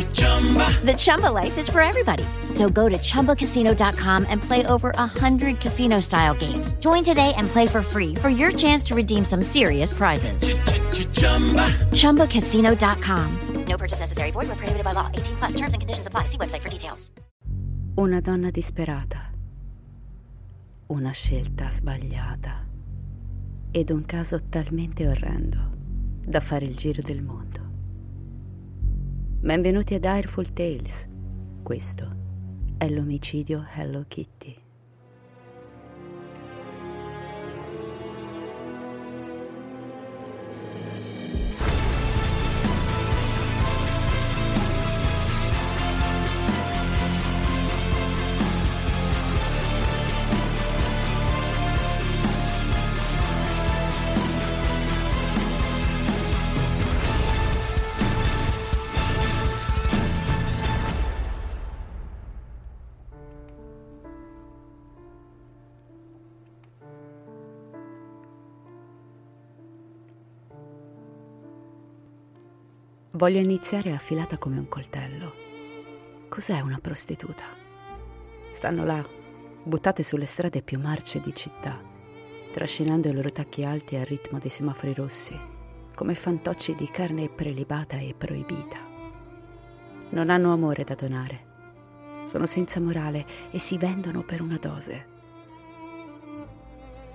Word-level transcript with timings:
The 0.00 0.94
Chumba 0.96 1.30
life 1.30 1.58
is 1.58 1.68
for 1.68 1.80
everybody. 1.80 2.24
So 2.48 2.68
go 2.68 2.88
to 2.88 2.96
ChumbaCasino.com 2.96 4.26
and 4.28 4.42
play 4.42 4.64
over 4.66 4.92
100 4.96 5.60
casino 5.60 6.00
style 6.00 6.34
games. 6.34 6.72
Join 6.80 7.04
today 7.04 7.34
and 7.36 7.46
play 7.48 7.66
for 7.66 7.82
free 7.82 8.14
for 8.14 8.30
your 8.30 8.50
chance 8.50 8.82
to 8.84 8.94
redeem 8.94 9.24
some 9.24 9.42
serious 9.42 9.94
prizes. 9.94 10.58
ChumbaCasino.com. 11.92 13.38
No 13.66 13.76
purchase 13.76 14.00
necessary. 14.00 14.30
Void 14.32 14.48
where 14.48 14.56
prohibited 14.56 14.84
by 14.84 14.92
law. 14.92 15.08
18 15.14 15.36
plus. 15.36 15.54
Terms 15.54 15.74
and 15.74 15.80
conditions 15.80 16.06
apply. 16.06 16.26
See 16.26 16.38
website 16.38 16.62
for 16.62 16.68
details. 16.68 17.10
Una 17.96 18.20
donna 18.20 18.50
disperata. 18.50 19.30
Una 20.88 21.12
scelta 21.12 21.70
sbagliata. 21.70 22.66
Ed 23.70 23.90
un 23.90 24.04
caso 24.06 24.40
talmente 24.48 25.06
orrendo 25.06 25.70
da 26.26 26.40
fare 26.40 26.64
il 26.64 26.76
giro 26.76 27.02
del 27.02 27.22
mondo. 27.22 27.69
Benvenuti 29.42 29.94
a 29.94 29.98
Direful 29.98 30.52
Tales. 30.52 31.08
Questo 31.62 32.74
è 32.76 32.90
l'omicidio 32.90 33.64
Hello 33.74 34.04
Kitty. 34.06 34.59
Voglio 73.20 73.38
iniziare 73.38 73.92
affilata 73.92 74.38
come 74.38 74.56
un 74.56 74.66
coltello. 74.66 75.34
Cos'è 76.30 76.58
una 76.60 76.78
prostituta? 76.80 77.44
Stanno 78.50 78.82
là, 78.82 79.06
buttate 79.62 80.02
sulle 80.02 80.24
strade 80.24 80.62
più 80.62 80.80
marce 80.80 81.20
di 81.20 81.34
città, 81.34 81.78
trascinando 82.50 83.08
i 83.08 83.12
loro 83.12 83.30
tacchi 83.30 83.62
alti 83.62 83.96
al 83.96 84.06
ritmo 84.06 84.38
dei 84.38 84.48
semafori 84.48 84.94
rossi, 84.94 85.38
come 85.94 86.14
fantocci 86.14 86.74
di 86.74 86.88
carne 86.88 87.28
prelibata 87.28 87.98
e 87.98 88.14
proibita. 88.16 88.78
Non 90.12 90.30
hanno 90.30 90.54
amore 90.54 90.84
da 90.84 90.94
donare, 90.94 91.44
sono 92.24 92.46
senza 92.46 92.80
morale 92.80 93.26
e 93.50 93.58
si 93.58 93.76
vendono 93.76 94.22
per 94.22 94.40
una 94.40 94.56
dose. 94.56 95.06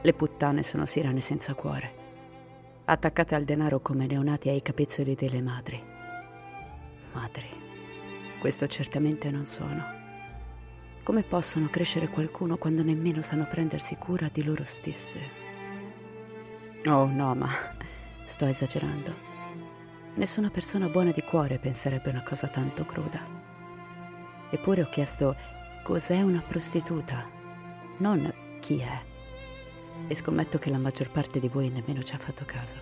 Le 0.03 0.13
puttane 0.13 0.61
sono 0.61 0.85
sirene 0.85 1.19
senza 1.19 1.55
cuore 1.55 2.03
attaccate 2.87 3.33
al 3.33 3.45
denaro 3.45 3.79
come 3.79 4.05
neonati 4.05 4.49
ai 4.49 4.61
capezzoli 4.61 5.15
delle 5.15 5.41
madri. 5.41 5.94
Madri, 7.15 7.47
questo 8.39 8.67
certamente 8.67 9.31
non 9.31 9.47
sono. 9.47 10.03
Come 11.01 11.23
possono 11.23 11.69
crescere 11.69 12.09
qualcuno 12.09 12.57
quando 12.57 12.83
nemmeno 12.83 13.21
sanno 13.21 13.47
prendersi 13.47 13.95
cura 13.95 14.29
di 14.29 14.43
loro 14.43 14.65
stesse? 14.65 15.19
Oh 16.85 17.05
no, 17.05 17.33
ma 17.33 17.47
sto 18.25 18.45
esagerando. 18.47 19.13
Nessuna 20.15 20.49
persona 20.49 20.89
buona 20.89 21.11
di 21.11 21.21
cuore 21.21 21.57
penserebbe 21.57 22.09
una 22.09 22.21
cosa 22.21 22.47
tanto 22.47 22.83
cruda. 22.83 23.25
Eppure 24.49 24.81
ho 24.81 24.89
chiesto 24.89 25.37
cos'è 25.83 26.21
una 26.21 26.43
prostituta, 26.45 27.29
non 27.99 28.59
chi 28.59 28.79
è 28.79 29.01
e 30.07 30.13
scommetto 30.13 30.59
che 30.59 30.69
la 30.69 30.77
maggior 30.77 31.09
parte 31.11 31.39
di 31.39 31.47
voi 31.47 31.69
nemmeno 31.69 32.03
ci 32.03 32.13
ha 32.13 32.17
fatto 32.17 32.43
caso. 32.43 32.77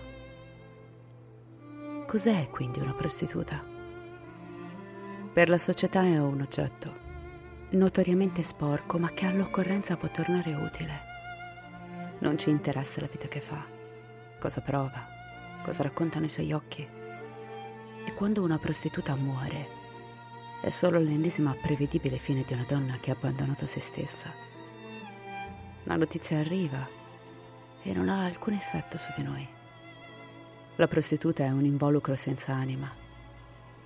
Cos'è 2.04 2.48
quindi 2.50 2.80
una 2.80 2.94
prostituta? 2.94 3.73
Per 5.34 5.48
la 5.48 5.58
società 5.58 6.04
è 6.04 6.16
un 6.16 6.42
oggetto, 6.42 6.94
notoriamente 7.70 8.44
sporco, 8.44 8.98
ma 8.98 9.10
che 9.10 9.26
all'occorrenza 9.26 9.96
può 9.96 10.08
tornare 10.08 10.54
utile. 10.54 11.00
Non 12.20 12.38
ci 12.38 12.50
interessa 12.50 13.00
la 13.00 13.08
vita 13.10 13.26
che 13.26 13.40
fa, 13.40 13.60
cosa 14.38 14.60
prova, 14.60 15.08
cosa 15.64 15.82
raccontano 15.82 16.26
i 16.26 16.28
suoi 16.28 16.52
occhi. 16.52 16.86
E 18.06 18.14
quando 18.14 18.44
una 18.44 18.58
prostituta 18.58 19.16
muore, 19.16 19.66
è 20.62 20.70
solo 20.70 21.00
l'ennesima 21.00 21.52
prevedibile 21.60 22.16
fine 22.16 22.44
di 22.46 22.52
una 22.52 22.64
donna 22.68 22.98
che 23.00 23.10
ha 23.10 23.14
abbandonato 23.14 23.66
se 23.66 23.80
stessa. 23.80 24.30
La 25.82 25.96
notizia 25.96 26.38
arriva 26.38 26.88
e 27.82 27.92
non 27.92 28.08
ha 28.08 28.24
alcun 28.24 28.52
effetto 28.52 28.98
su 28.98 29.10
di 29.16 29.24
noi. 29.24 29.44
La 30.76 30.86
prostituta 30.86 31.42
è 31.42 31.50
un 31.50 31.64
involucro 31.64 32.14
senza 32.14 32.52
anima, 32.54 33.02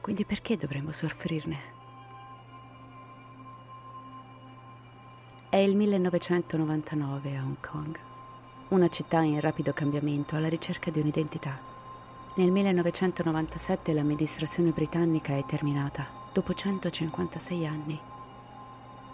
quindi 0.08 0.24
perché 0.24 0.56
dovremmo 0.56 0.90
soffrirne? 0.90 1.58
È 5.50 5.58
il 5.58 5.76
1999 5.76 7.36
a 7.36 7.42
Hong 7.42 7.60
Kong, 7.60 7.98
una 8.68 8.88
città 8.88 9.20
in 9.20 9.38
rapido 9.38 9.74
cambiamento 9.74 10.34
alla 10.34 10.48
ricerca 10.48 10.90
di 10.90 11.00
un'identità. 11.00 11.60
Nel 12.36 12.50
1997 12.50 13.92
l'amministrazione 13.92 14.70
britannica 14.70 15.36
è 15.36 15.44
terminata, 15.44 16.06
dopo 16.32 16.54
156 16.54 17.66
anni, 17.66 18.00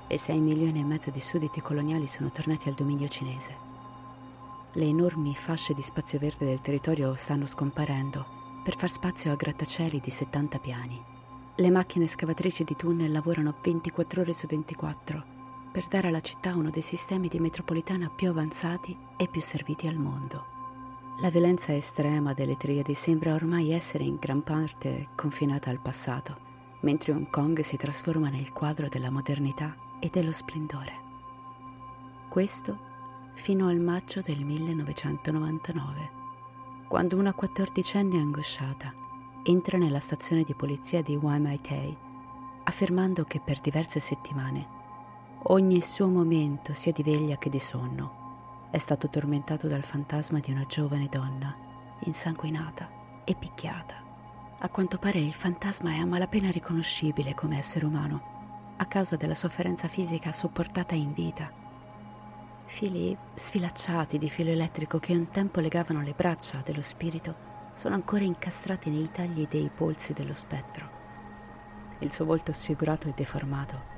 e 0.07 0.17
6 0.17 0.39
milioni 0.39 0.79
e 0.79 0.85
mezzo 0.85 1.11
di 1.11 1.19
sudditi 1.19 1.61
coloniali 1.61 2.07
sono 2.07 2.31
tornati 2.31 2.69
al 2.69 2.77
dominio 2.77 3.09
cinese. 3.09 3.57
Le 4.75 4.85
enormi 4.85 5.35
fasce 5.35 5.75
di 5.75 5.83
spazio 5.83 6.21
verde 6.21 6.47
del 6.47 6.61
territorio 6.61 7.17
stanno 7.17 7.47
scomparendo 7.47 8.43
per 8.65 8.77
far 8.77 8.91
spazio 8.91 9.31
a 9.31 9.37
grattacieli 9.37 10.01
di 10.01 10.11
70 10.11 10.59
piani. 10.59 11.05
Le 11.57 11.71
macchine 11.71 12.07
scavatrici 12.07 12.65
di 12.65 12.75
tunnel 12.75 13.13
lavorano 13.13 13.55
24 13.63 14.23
ore 14.23 14.33
su 14.33 14.47
24 14.47 15.33
per 15.71 15.87
dare 15.87 16.09
alla 16.09 16.21
città 16.21 16.55
uno 16.55 16.71
dei 16.71 16.83
sistemi 16.83 17.29
di 17.29 17.39
metropolitana 17.39 18.09
più 18.09 18.31
avanzati 18.31 18.97
e 19.17 19.29
più 19.29 19.41
serviti 19.41 19.87
al 19.87 19.97
mondo. 19.97 20.47
La 21.21 21.31
violenza 21.31 21.75
estrema 21.75 22.33
delle 22.33 22.57
triadi 22.57 22.95
sembra 22.95 23.35
ormai 23.35 23.71
essere 23.71 24.05
in 24.05 24.17
gran 24.17 24.43
parte 24.43 25.09
confinata 25.15 25.71
al 25.71 25.81
passato, 25.81 26.39
mentre 26.81 27.13
Hong 27.13 27.29
Kong 27.29 27.61
si 27.61 27.77
trasforma 27.77 28.31
nel 28.31 28.53
quadro 28.53 28.89
della 28.89 29.11
modernità 29.11 29.77
e 30.01 30.09
dello 30.11 30.33
splendore. 30.33 30.93
Questo 32.29 32.79
fino 33.35 33.69
al 33.69 33.79
maggio 33.79 34.21
del 34.23 34.45
1999, 34.45 36.11
quando 36.89 37.17
una 37.17 37.33
quattordicenne 37.33 38.19
angosciata 38.19 38.93
entra 39.43 39.79
nella 39.79 40.01
stazione 40.01 40.43
di 40.43 40.55
polizia 40.55 41.03
di 41.03 41.17
Waimaitei, 41.17 41.97
affermando 42.65 43.25
che 43.25 43.41
per 43.41 43.61
diverse 43.61 44.01
settimane 44.01 44.83
ogni 45.47 45.83
suo 45.83 46.09
momento, 46.09 46.73
sia 46.73 46.93
di 46.93 47.03
veglia 47.03 47.37
che 47.37 47.51
di 47.51 47.59
sonno, 47.59 48.69
è 48.71 48.79
stato 48.79 49.09
tormentato 49.09 49.69
dal 49.69 49.83
fantasma 49.83 50.39
di 50.39 50.51
una 50.51 50.65
giovane 50.67 51.09
donna, 51.11 51.55
insanguinata 52.05 52.89
e 53.25 53.35
picchiata. 53.35 54.03
A 54.59 54.69
quanto 54.71 54.99
pare 54.99 55.19
il 55.19 55.33
fantasma 55.33 55.91
è 55.91 55.99
a 55.99 56.07
malapena 56.07 56.51
riconoscibile 56.51 57.35
come 57.35 57.59
essere 57.59 57.85
umano, 57.85 58.73
a 58.77 58.87
causa 58.87 59.17
della 59.17 59.35
sofferenza 59.35 59.89
fisica 59.89 60.33
sopportata 60.33 60.95
in 60.95 61.13
vita. 61.13 61.64
Fili 62.67 63.17
sfilacciati 63.35 64.19
di 64.19 64.29
filo 64.29 64.51
elettrico 64.51 64.99
che 64.99 65.15
un 65.15 65.31
tempo 65.31 65.61
legavano 65.61 66.01
le 66.03 66.15
braccia 66.17 66.63
dello 66.65 66.81
spirito 66.81 67.53
sono 67.75 67.95
ancora 67.95 68.25
incastrati 68.25 68.91
nei 68.91 69.11
tagli 69.13 69.47
dei 69.47 69.71
polsi 69.73 70.13
dello 70.13 70.33
spettro. 70.33 71.03
Il 71.99 72.11
suo 72.11 72.25
volto 72.25 72.53
sfigurato 72.53 73.07
e 73.07 73.13
deformato, 73.15 73.93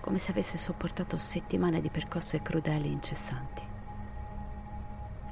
come 0.00 0.18
se 0.18 0.30
avesse 0.30 0.58
sopportato 0.58 1.16
settimane 1.16 1.80
di 1.80 1.90
percosse 1.90 2.42
crudeli 2.42 2.92
incessanti. 2.92 3.62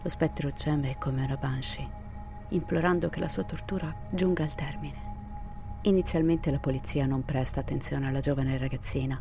Lo 0.02 0.08
spettro 0.08 0.50
geme 0.50 0.96
come 0.98 1.24
una 1.24 1.36
banshee, 1.36 1.88
implorando 2.48 3.08
che 3.10 3.20
la 3.20 3.28
sua 3.28 3.44
tortura 3.44 3.94
giunga 4.10 4.42
al 4.42 4.54
termine. 4.54 5.06
Inizialmente 5.82 6.50
la 6.50 6.58
polizia 6.58 7.06
non 7.06 7.24
presta 7.24 7.60
attenzione 7.60 8.08
alla 8.08 8.20
giovane 8.20 8.58
ragazzina, 8.58 9.20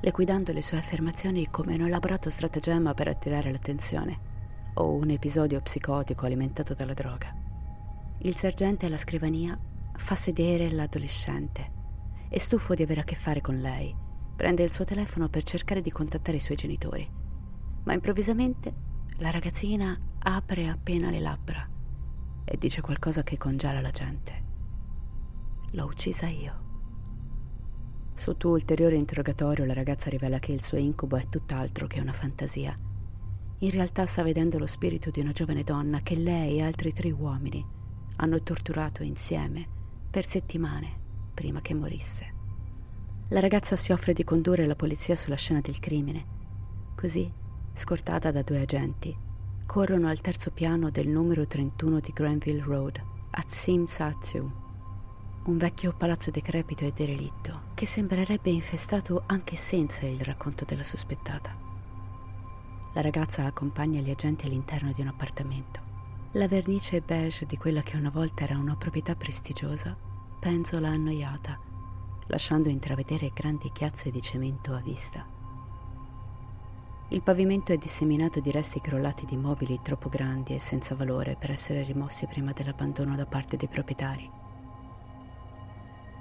liquidando 0.00 0.52
le 0.52 0.62
sue 0.62 0.78
affermazioni 0.78 1.48
come 1.50 1.74
un 1.74 1.86
elaborato 1.86 2.30
stratagemma 2.30 2.94
per 2.94 3.08
attirare 3.08 3.50
l'attenzione 3.50 4.34
o 4.74 4.92
un 4.92 5.10
episodio 5.10 5.60
psicotico 5.60 6.26
alimentato 6.26 6.74
dalla 6.74 6.94
droga. 6.94 7.34
Il 8.18 8.36
sergente 8.36 8.86
alla 8.86 8.96
scrivania 8.96 9.58
fa 9.94 10.14
sedere 10.14 10.70
l'adolescente 10.70 11.72
e 12.28 12.38
stufo 12.38 12.74
di 12.74 12.82
avere 12.82 13.00
a 13.00 13.04
che 13.04 13.14
fare 13.14 13.40
con 13.40 13.60
lei, 13.60 13.94
prende 14.36 14.62
il 14.62 14.72
suo 14.72 14.84
telefono 14.84 15.28
per 15.28 15.42
cercare 15.42 15.80
di 15.80 15.90
contattare 15.90 16.36
i 16.36 16.40
suoi 16.40 16.56
genitori. 16.56 17.08
Ma 17.84 17.92
improvvisamente 17.92 18.74
la 19.18 19.30
ragazzina 19.30 19.98
apre 20.18 20.68
appena 20.68 21.10
le 21.10 21.20
labbra 21.20 21.68
e 22.44 22.56
dice 22.58 22.80
qualcosa 22.80 23.22
che 23.22 23.38
congela 23.38 23.80
la 23.80 23.90
gente. 23.90 24.44
L'ho 25.70 25.86
uccisa 25.86 26.26
io. 26.26 26.65
Sotto 28.16 28.48
ulteriore 28.48 28.96
interrogatorio 28.96 29.66
la 29.66 29.74
ragazza 29.74 30.08
rivela 30.08 30.38
che 30.38 30.50
il 30.50 30.64
suo 30.64 30.78
incubo 30.78 31.16
è 31.16 31.28
tutt'altro 31.28 31.86
che 31.86 32.00
una 32.00 32.14
fantasia. 32.14 32.76
In 33.58 33.70
realtà 33.70 34.06
sta 34.06 34.22
vedendo 34.22 34.58
lo 34.58 34.64
spirito 34.64 35.10
di 35.10 35.20
una 35.20 35.32
giovane 35.32 35.62
donna 35.62 36.00
che 36.00 36.16
lei 36.16 36.56
e 36.56 36.62
altri 36.62 36.94
tre 36.94 37.10
uomini 37.10 37.64
hanno 38.16 38.42
torturato 38.42 39.02
insieme 39.02 39.68
per 40.10 40.26
settimane 40.26 41.04
prima 41.34 41.60
che 41.60 41.74
morisse. 41.74 42.34
La 43.28 43.40
ragazza 43.40 43.76
si 43.76 43.92
offre 43.92 44.14
di 44.14 44.24
condurre 44.24 44.66
la 44.66 44.76
polizia 44.76 45.14
sulla 45.14 45.36
scena 45.36 45.60
del 45.60 45.78
crimine. 45.78 46.24
Così 46.96 47.30
scortata 47.74 48.30
da 48.30 48.40
due 48.40 48.62
agenti, 48.62 49.14
corrono 49.66 50.08
al 50.08 50.22
terzo 50.22 50.50
piano 50.50 50.88
del 50.88 51.08
numero 51.08 51.46
31 51.46 52.00
di 52.00 52.12
Granville 52.14 52.62
Road, 52.62 52.98
a 53.30 53.42
Tsim 53.42 53.84
Sa 53.84 54.10
Tzu, 54.10 54.52
un 55.44 55.56
vecchio 55.58 55.92
palazzo 55.94 56.30
decrepito 56.30 56.86
e 56.86 56.92
derelitto 56.92 57.65
che 57.76 57.84
sembrerebbe 57.84 58.48
infestato 58.48 59.24
anche 59.26 59.54
senza 59.54 60.06
il 60.06 60.20
racconto 60.20 60.64
della 60.64 60.82
sospettata. 60.82 61.54
La 62.94 63.02
ragazza 63.02 63.44
accompagna 63.44 64.00
gli 64.00 64.08
agenti 64.08 64.46
all'interno 64.46 64.92
di 64.92 65.02
un 65.02 65.08
appartamento. 65.08 65.80
La 66.32 66.48
vernice 66.48 67.02
beige 67.02 67.44
di 67.44 67.58
quella 67.58 67.82
che 67.82 67.98
una 67.98 68.08
volta 68.08 68.44
era 68.44 68.56
una 68.56 68.76
proprietà 68.76 69.14
prestigiosa 69.14 69.94
penzola 70.40 70.88
annoiata, 70.88 71.60
lasciando 72.28 72.70
intravedere 72.70 73.30
grandi 73.34 73.70
chiazze 73.70 74.10
di 74.10 74.22
cemento 74.22 74.72
a 74.72 74.80
vista. 74.80 75.26
Il 77.08 77.20
pavimento 77.20 77.74
è 77.74 77.76
disseminato 77.76 78.40
di 78.40 78.50
resti 78.50 78.80
crollati 78.80 79.26
di 79.26 79.36
mobili 79.36 79.80
troppo 79.82 80.08
grandi 80.08 80.54
e 80.54 80.60
senza 80.60 80.94
valore 80.94 81.36
per 81.38 81.50
essere 81.50 81.82
rimossi 81.82 82.26
prima 82.26 82.52
dell'abbandono 82.52 83.16
da 83.16 83.26
parte 83.26 83.58
dei 83.58 83.68
proprietari. 83.68 84.30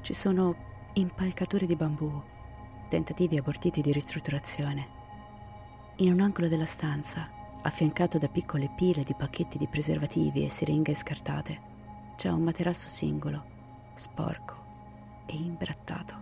Ci 0.02 0.14
sono 0.14 0.74
impalcature 0.98 1.66
di 1.66 1.76
bambù, 1.76 2.10
tentativi 2.88 3.38
abortiti 3.38 3.82
di 3.82 3.92
ristrutturazione. 3.92 4.88
In 5.98 6.14
un 6.14 6.22
angolo 6.22 6.48
della 6.48 6.66
stanza, 6.66 7.30
affiancato 7.62 8.18
da 8.18 8.30
piccole 8.30 8.72
pile 8.76 9.04
di 9.04 9.14
pacchetti 9.14 9.58
di 9.58 9.68
preservativi 9.68 10.46
e 10.46 10.50
siringhe 10.50 10.94
scartate, 10.94 11.74
c'è 12.16 12.30
un 12.30 12.44
materasso 12.44 12.88
singolo, 12.88 13.44
sporco 13.94 14.56
e 15.26 15.36
imbrattato. 15.36 16.16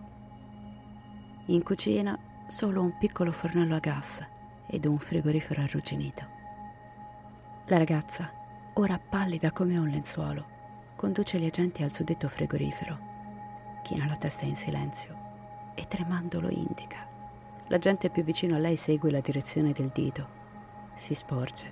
In 1.46 1.62
cucina 1.62 2.18
solo 2.48 2.82
un 2.82 2.98
piccolo 2.98 3.30
fornello 3.30 3.76
a 3.76 3.80
gas 3.80 4.26
ed 4.66 4.86
un 4.86 4.98
frigorifero 4.98 5.62
arrugginito. 5.62 6.26
La 7.66 7.76
ragazza, 7.76 8.28
ora 8.74 8.98
pallida 8.98 9.52
come 9.52 9.78
un 9.78 9.86
lenzuolo, 9.86 10.44
conduce 10.96 11.38
gli 11.38 11.46
agenti 11.46 11.84
al 11.84 11.92
suddetto 11.92 12.28
frigorifero. 12.28 13.13
China 13.84 14.06
la 14.06 14.16
testa 14.16 14.46
in 14.46 14.56
silenzio 14.56 15.14
e 15.74 15.86
tremando 15.86 16.40
lo 16.40 16.48
indica. 16.48 17.06
L'agente 17.66 18.08
più 18.08 18.24
vicino 18.24 18.56
a 18.56 18.58
lei 18.58 18.76
segue 18.76 19.10
la 19.10 19.20
direzione 19.20 19.72
del 19.72 19.90
dito, 19.92 20.26
si 20.94 21.14
sporge 21.14 21.70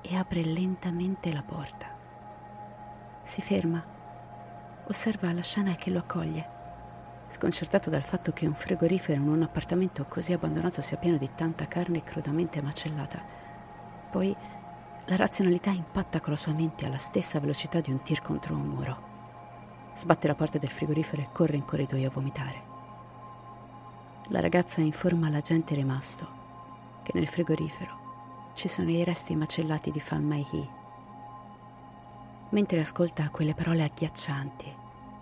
e 0.00 0.16
apre 0.16 0.42
lentamente 0.42 1.30
la 1.30 1.42
porta. 1.42 1.94
Si 3.22 3.42
ferma, 3.42 3.84
osserva 4.86 5.30
la 5.32 5.42
scena 5.42 5.74
che 5.74 5.90
lo 5.90 5.98
accoglie 5.98 6.58
sconcertato 7.28 7.90
dal 7.90 8.02
fatto 8.02 8.32
che 8.32 8.46
un 8.46 8.54
frigorifero 8.54 9.20
in 9.20 9.28
un 9.28 9.42
appartamento 9.42 10.06
così 10.06 10.32
abbandonato 10.32 10.80
sia 10.80 10.96
pieno 10.96 11.18
di 11.18 11.30
tanta 11.34 11.68
carne 11.68 12.02
crudamente 12.02 12.62
macellata. 12.62 13.22
Poi 14.10 14.34
la 15.04 15.16
razionalità 15.16 15.70
impatta 15.70 16.20
con 16.20 16.32
la 16.32 16.38
sua 16.38 16.52
mente 16.52 16.86
alla 16.86 16.96
stessa 16.96 17.38
velocità 17.38 17.80
di 17.80 17.90
un 17.90 18.02
tir 18.02 18.22
contro 18.22 18.54
un 18.54 18.62
muro. 18.62 19.09
Sbatte 20.00 20.26
la 20.26 20.34
porta 20.34 20.56
del 20.56 20.70
frigorifero 20.70 21.20
e 21.20 21.28
corre 21.30 21.58
in 21.58 21.66
corridoio 21.66 22.08
a 22.08 22.10
vomitare. 22.10 22.62
La 24.28 24.40
ragazza 24.40 24.80
informa 24.80 25.28
l'agente 25.28 25.74
rimasto 25.74 26.26
che 27.02 27.10
nel 27.12 27.26
frigorifero 27.26 28.52
ci 28.54 28.66
sono 28.66 28.88
i 28.88 29.04
resti 29.04 29.36
macellati 29.36 29.90
di 29.90 30.00
Fan 30.00 30.24
Mai 30.24 30.46
Hee. 30.50 30.68
Mentre 32.48 32.80
ascolta 32.80 33.28
quelle 33.28 33.52
parole 33.52 33.82
agghiaccianti, 33.82 34.74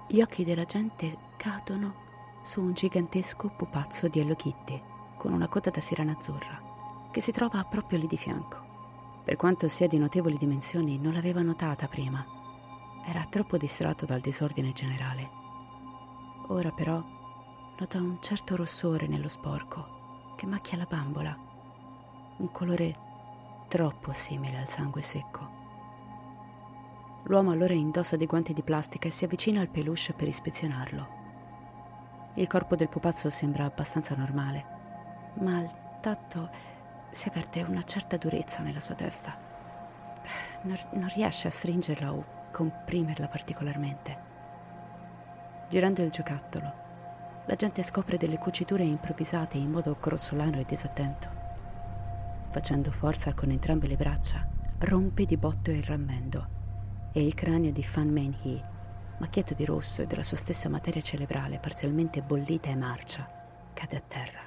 gli 0.06 0.20
occhi 0.20 0.44
della 0.44 0.64
gente 0.64 1.16
cadono 1.36 1.94
su 2.42 2.60
un 2.60 2.72
gigantesco 2.72 3.48
pupazzo 3.48 4.06
di 4.06 4.20
Hello 4.20 4.36
Kitty 4.36 4.80
con 5.16 5.32
una 5.32 5.48
coda 5.48 5.70
da 5.70 5.80
sirena 5.80 6.12
azzurra 6.12 7.08
che 7.10 7.20
si 7.20 7.32
trova 7.32 7.64
proprio 7.64 7.98
lì 7.98 8.06
di 8.06 8.16
fianco. 8.16 8.58
Per 9.24 9.34
quanto 9.34 9.66
sia 9.66 9.88
di 9.88 9.98
notevoli 9.98 10.36
dimensioni, 10.36 11.00
non 11.00 11.14
l'aveva 11.14 11.42
notata 11.42 11.88
prima. 11.88 12.37
Era 13.08 13.24
troppo 13.24 13.56
distratto 13.56 14.04
dal 14.04 14.20
disordine 14.20 14.72
generale. 14.72 15.30
Ora 16.48 16.70
però 16.70 17.02
nota 17.78 17.96
un 17.96 18.18
certo 18.20 18.54
rossore 18.54 19.06
nello 19.06 19.28
sporco 19.28 20.34
che 20.36 20.44
macchia 20.44 20.76
la 20.76 20.84
bambola, 20.84 21.34
un 22.36 22.52
colore 22.52 22.98
troppo 23.66 24.12
simile 24.12 24.58
al 24.58 24.68
sangue 24.68 25.00
secco. 25.00 25.56
L'uomo 27.22 27.50
allora 27.50 27.72
indossa 27.72 28.18
dei 28.18 28.26
guanti 28.26 28.52
di 28.52 28.62
plastica 28.62 29.08
e 29.08 29.10
si 29.10 29.24
avvicina 29.24 29.62
al 29.62 29.70
peluche 29.70 30.12
per 30.12 30.28
ispezionarlo. 30.28 31.08
Il 32.34 32.46
corpo 32.46 32.76
del 32.76 32.90
pupazzo 32.90 33.30
sembra 33.30 33.64
abbastanza 33.64 34.14
normale, 34.16 35.32
ma 35.40 35.56
al 35.56 36.00
tatto 36.02 36.50
si 37.10 37.26
avverte 37.28 37.62
una 37.62 37.84
certa 37.84 38.18
durezza 38.18 38.60
nella 38.60 38.80
sua 38.80 38.96
testa. 38.96 39.34
Non, 40.64 40.76
non 40.92 41.08
riesce 41.08 41.48
a 41.48 41.50
stringerla 41.50 42.12
o 42.12 42.36
comprimerla 42.50 43.28
particolarmente. 43.28 44.26
Girando 45.68 46.02
il 46.02 46.10
giocattolo, 46.10 46.86
la 47.46 47.54
gente 47.54 47.82
scopre 47.82 48.16
delle 48.16 48.38
cuciture 48.38 48.84
improvvisate 48.84 49.56
in 49.56 49.70
modo 49.70 49.96
grossolano 50.00 50.58
e 50.58 50.64
disattento. 50.64 51.28
Facendo 52.50 52.90
forza 52.90 53.34
con 53.34 53.50
entrambe 53.50 53.86
le 53.86 53.96
braccia, 53.96 54.46
rompe 54.80 55.24
di 55.24 55.36
botto 55.36 55.70
il 55.70 55.82
rammendo 55.82 56.56
e 57.12 57.22
il 57.22 57.34
cranio 57.34 57.72
di 57.72 57.82
Fan 57.82 58.08
Man 58.08 58.36
Hee, 58.42 58.62
macchiato 59.18 59.54
di 59.54 59.64
rosso 59.64 60.02
e 60.02 60.06
della 60.06 60.22
sua 60.22 60.36
stessa 60.36 60.68
materia 60.68 61.00
cerebrale 61.00 61.58
parzialmente 61.58 62.22
bollita 62.22 62.68
e 62.70 62.76
marcia, 62.76 63.26
cade 63.72 63.96
a 63.96 64.00
terra. 64.00 64.40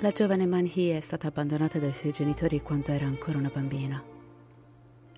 La 0.00 0.10
giovane 0.10 0.46
Man 0.46 0.70
Hee 0.72 0.96
è 0.96 1.00
stata 1.00 1.28
abbandonata 1.28 1.78
dai 1.78 1.94
suoi 1.94 2.12
genitori 2.12 2.60
quando 2.60 2.88
era 2.90 3.06
ancora 3.06 3.38
una 3.38 3.50
bambina. 3.52 4.14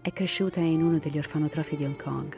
È 0.09 0.13
cresciuta 0.15 0.61
in 0.61 0.83
uno 0.83 0.97
degli 0.99 1.19
orfanotrofi 1.19 1.77
di 1.77 1.85
Hong 1.85 2.03
Kong. 2.03 2.35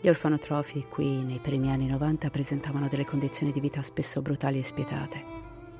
Gli 0.00 0.08
orfanotrofi 0.08 0.86
qui, 0.88 1.24
nei 1.24 1.40
primi 1.40 1.68
anni 1.68 1.88
90, 1.88 2.30
presentavano 2.30 2.86
delle 2.86 3.04
condizioni 3.04 3.50
di 3.50 3.58
vita 3.58 3.82
spesso 3.82 4.22
brutali 4.22 4.60
e 4.60 4.62
spietate. 4.62 5.24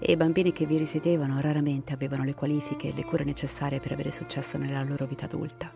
E 0.00 0.11
i 0.11 0.16
bambini 0.16 0.52
che 0.52 0.66
vi 0.66 0.78
risiedevano 0.78 1.40
raramente 1.40 1.92
avevano 1.92 2.25
le 2.25 2.35
qualifiche 2.35 2.88
e 2.88 2.92
le 2.92 3.04
cure 3.04 3.23
necessarie 3.23 3.78
per 3.78 3.92
avere 3.92 4.11
successo 4.11 4.59
nella 4.59 4.83
loro 4.83 5.07
vita 5.07 5.26
adulta. 5.26 5.73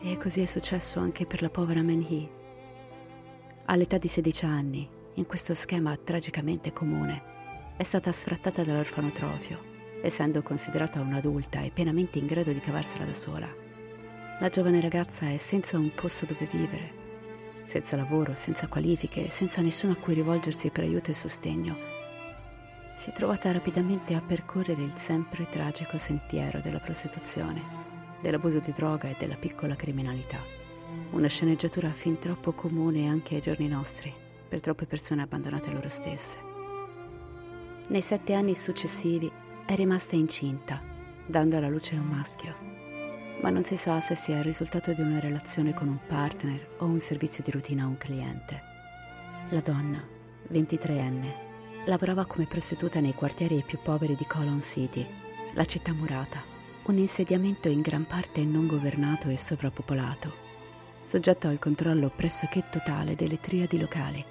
E 0.00 0.16
così 0.16 0.40
è 0.42 0.46
successo 0.46 0.98
anche 0.98 1.26
per 1.26 1.42
la 1.42 1.50
povera 1.50 1.82
Man 1.82 2.04
Hee. 2.08 2.28
All'età 3.66 3.98
di 3.98 4.08
16 4.08 4.44
anni, 4.46 4.88
in 5.14 5.26
questo 5.26 5.54
schema 5.54 5.96
tragicamente 5.96 6.72
comune, 6.72 7.22
è 7.76 7.84
stata 7.84 8.10
sfrattata 8.10 8.64
dall'orfanotrofio 8.64 9.74
essendo 10.02 10.42
considerata 10.42 11.00
un'adulta 11.00 11.62
e 11.62 11.70
pienamente 11.70 12.18
in 12.18 12.26
grado 12.26 12.52
di 12.52 12.60
cavarsela 12.60 13.04
da 13.04 13.14
sola. 13.14 13.65
La 14.38 14.50
giovane 14.50 14.82
ragazza 14.82 15.30
è 15.30 15.38
senza 15.38 15.78
un 15.78 15.90
posto 15.94 16.26
dove 16.26 16.46
vivere, 16.50 16.92
senza 17.64 17.96
lavoro, 17.96 18.34
senza 18.34 18.66
qualifiche, 18.66 19.30
senza 19.30 19.62
nessuno 19.62 19.94
a 19.94 19.96
cui 19.96 20.12
rivolgersi 20.12 20.68
per 20.68 20.84
aiuto 20.84 21.10
e 21.10 21.14
sostegno. 21.14 21.74
Si 22.96 23.08
è 23.08 23.12
trovata 23.14 23.50
rapidamente 23.50 24.14
a 24.14 24.20
percorrere 24.20 24.82
il 24.82 24.92
sempre 24.94 25.48
tragico 25.48 25.96
sentiero 25.96 26.60
della 26.60 26.80
prostituzione, 26.80 27.62
dell'abuso 28.20 28.58
di 28.58 28.72
droga 28.72 29.08
e 29.08 29.16
della 29.18 29.36
piccola 29.36 29.74
criminalità. 29.74 30.38
Una 31.12 31.28
sceneggiatura 31.28 31.90
fin 31.90 32.18
troppo 32.18 32.52
comune 32.52 33.08
anche 33.08 33.36
ai 33.36 33.40
giorni 33.40 33.68
nostri, 33.68 34.12
per 34.46 34.60
troppe 34.60 34.84
persone 34.84 35.22
abbandonate 35.22 35.70
loro 35.70 35.88
stesse. 35.88 36.38
Nei 37.88 38.02
sette 38.02 38.34
anni 38.34 38.54
successivi 38.54 39.32
è 39.64 39.74
rimasta 39.74 40.14
incinta, 40.14 40.78
dando 41.24 41.56
alla 41.56 41.70
luce 41.70 41.94
un 41.94 42.06
maschio, 42.06 42.75
ma 43.40 43.50
non 43.50 43.64
si 43.64 43.76
sa 43.76 44.00
se 44.00 44.14
sia 44.14 44.38
il 44.38 44.44
risultato 44.44 44.92
di 44.92 45.00
una 45.00 45.20
relazione 45.20 45.74
con 45.74 45.88
un 45.88 45.98
partner 46.06 46.76
o 46.78 46.86
un 46.86 47.00
servizio 47.00 47.44
di 47.44 47.50
routine 47.50 47.82
a 47.82 47.86
un 47.86 47.96
cliente. 47.96 48.62
La 49.50 49.60
donna, 49.60 50.02
23enne, 50.52 51.44
lavorava 51.86 52.24
come 52.24 52.46
prostituta 52.46 53.00
nei 53.00 53.14
quartieri 53.14 53.62
più 53.64 53.78
poveri 53.82 54.16
di 54.16 54.26
Colon 54.26 54.62
City, 54.62 55.06
la 55.54 55.64
città 55.64 55.92
murata, 55.92 56.42
un 56.84 56.98
insediamento 56.98 57.68
in 57.68 57.80
gran 57.80 58.06
parte 58.06 58.44
non 58.44 58.66
governato 58.66 59.28
e 59.28 59.36
sovrappopolato, 59.36 60.44
soggetto 61.02 61.48
al 61.48 61.58
controllo 61.58 62.10
pressoché 62.14 62.64
totale 62.70 63.14
delle 63.14 63.40
triadi 63.40 63.78
locali, 63.78 64.24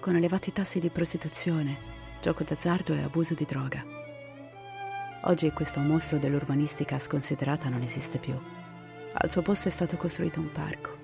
con 0.00 0.16
elevati 0.16 0.52
tassi 0.52 0.78
di 0.80 0.88
prostituzione, 0.88 1.76
gioco 2.20 2.44
d'azzardo 2.44 2.92
e 2.94 3.02
abuso 3.02 3.34
di 3.34 3.44
droga. 3.44 3.91
Oggi 5.26 5.52
questo 5.52 5.78
mostro 5.78 6.18
dell'urbanistica 6.18 6.98
sconsiderata 6.98 7.68
non 7.68 7.82
esiste 7.82 8.18
più. 8.18 8.34
Al 9.12 9.30
suo 9.30 9.40
posto 9.40 9.68
è 9.68 9.70
stato 9.70 9.96
costruito 9.96 10.40
un 10.40 10.50
parco. 10.50 10.96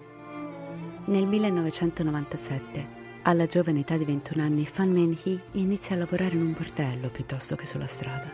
Nel 1.05 1.25
1997, 1.25 2.97
alla 3.23 3.47
giovane 3.47 3.81
età 3.81 3.97
di 3.97 4.05
21 4.05 4.43
anni, 4.43 4.67
Fan 4.67 4.91
Min 4.91 5.17
Hee 5.23 5.41
inizia 5.53 5.95
a 5.95 6.01
lavorare 6.01 6.35
in 6.35 6.43
un 6.43 6.53
bordello 6.53 7.11
piuttosto 7.11 7.55
che 7.55 7.65
sulla 7.65 7.87
strada. 7.87 8.29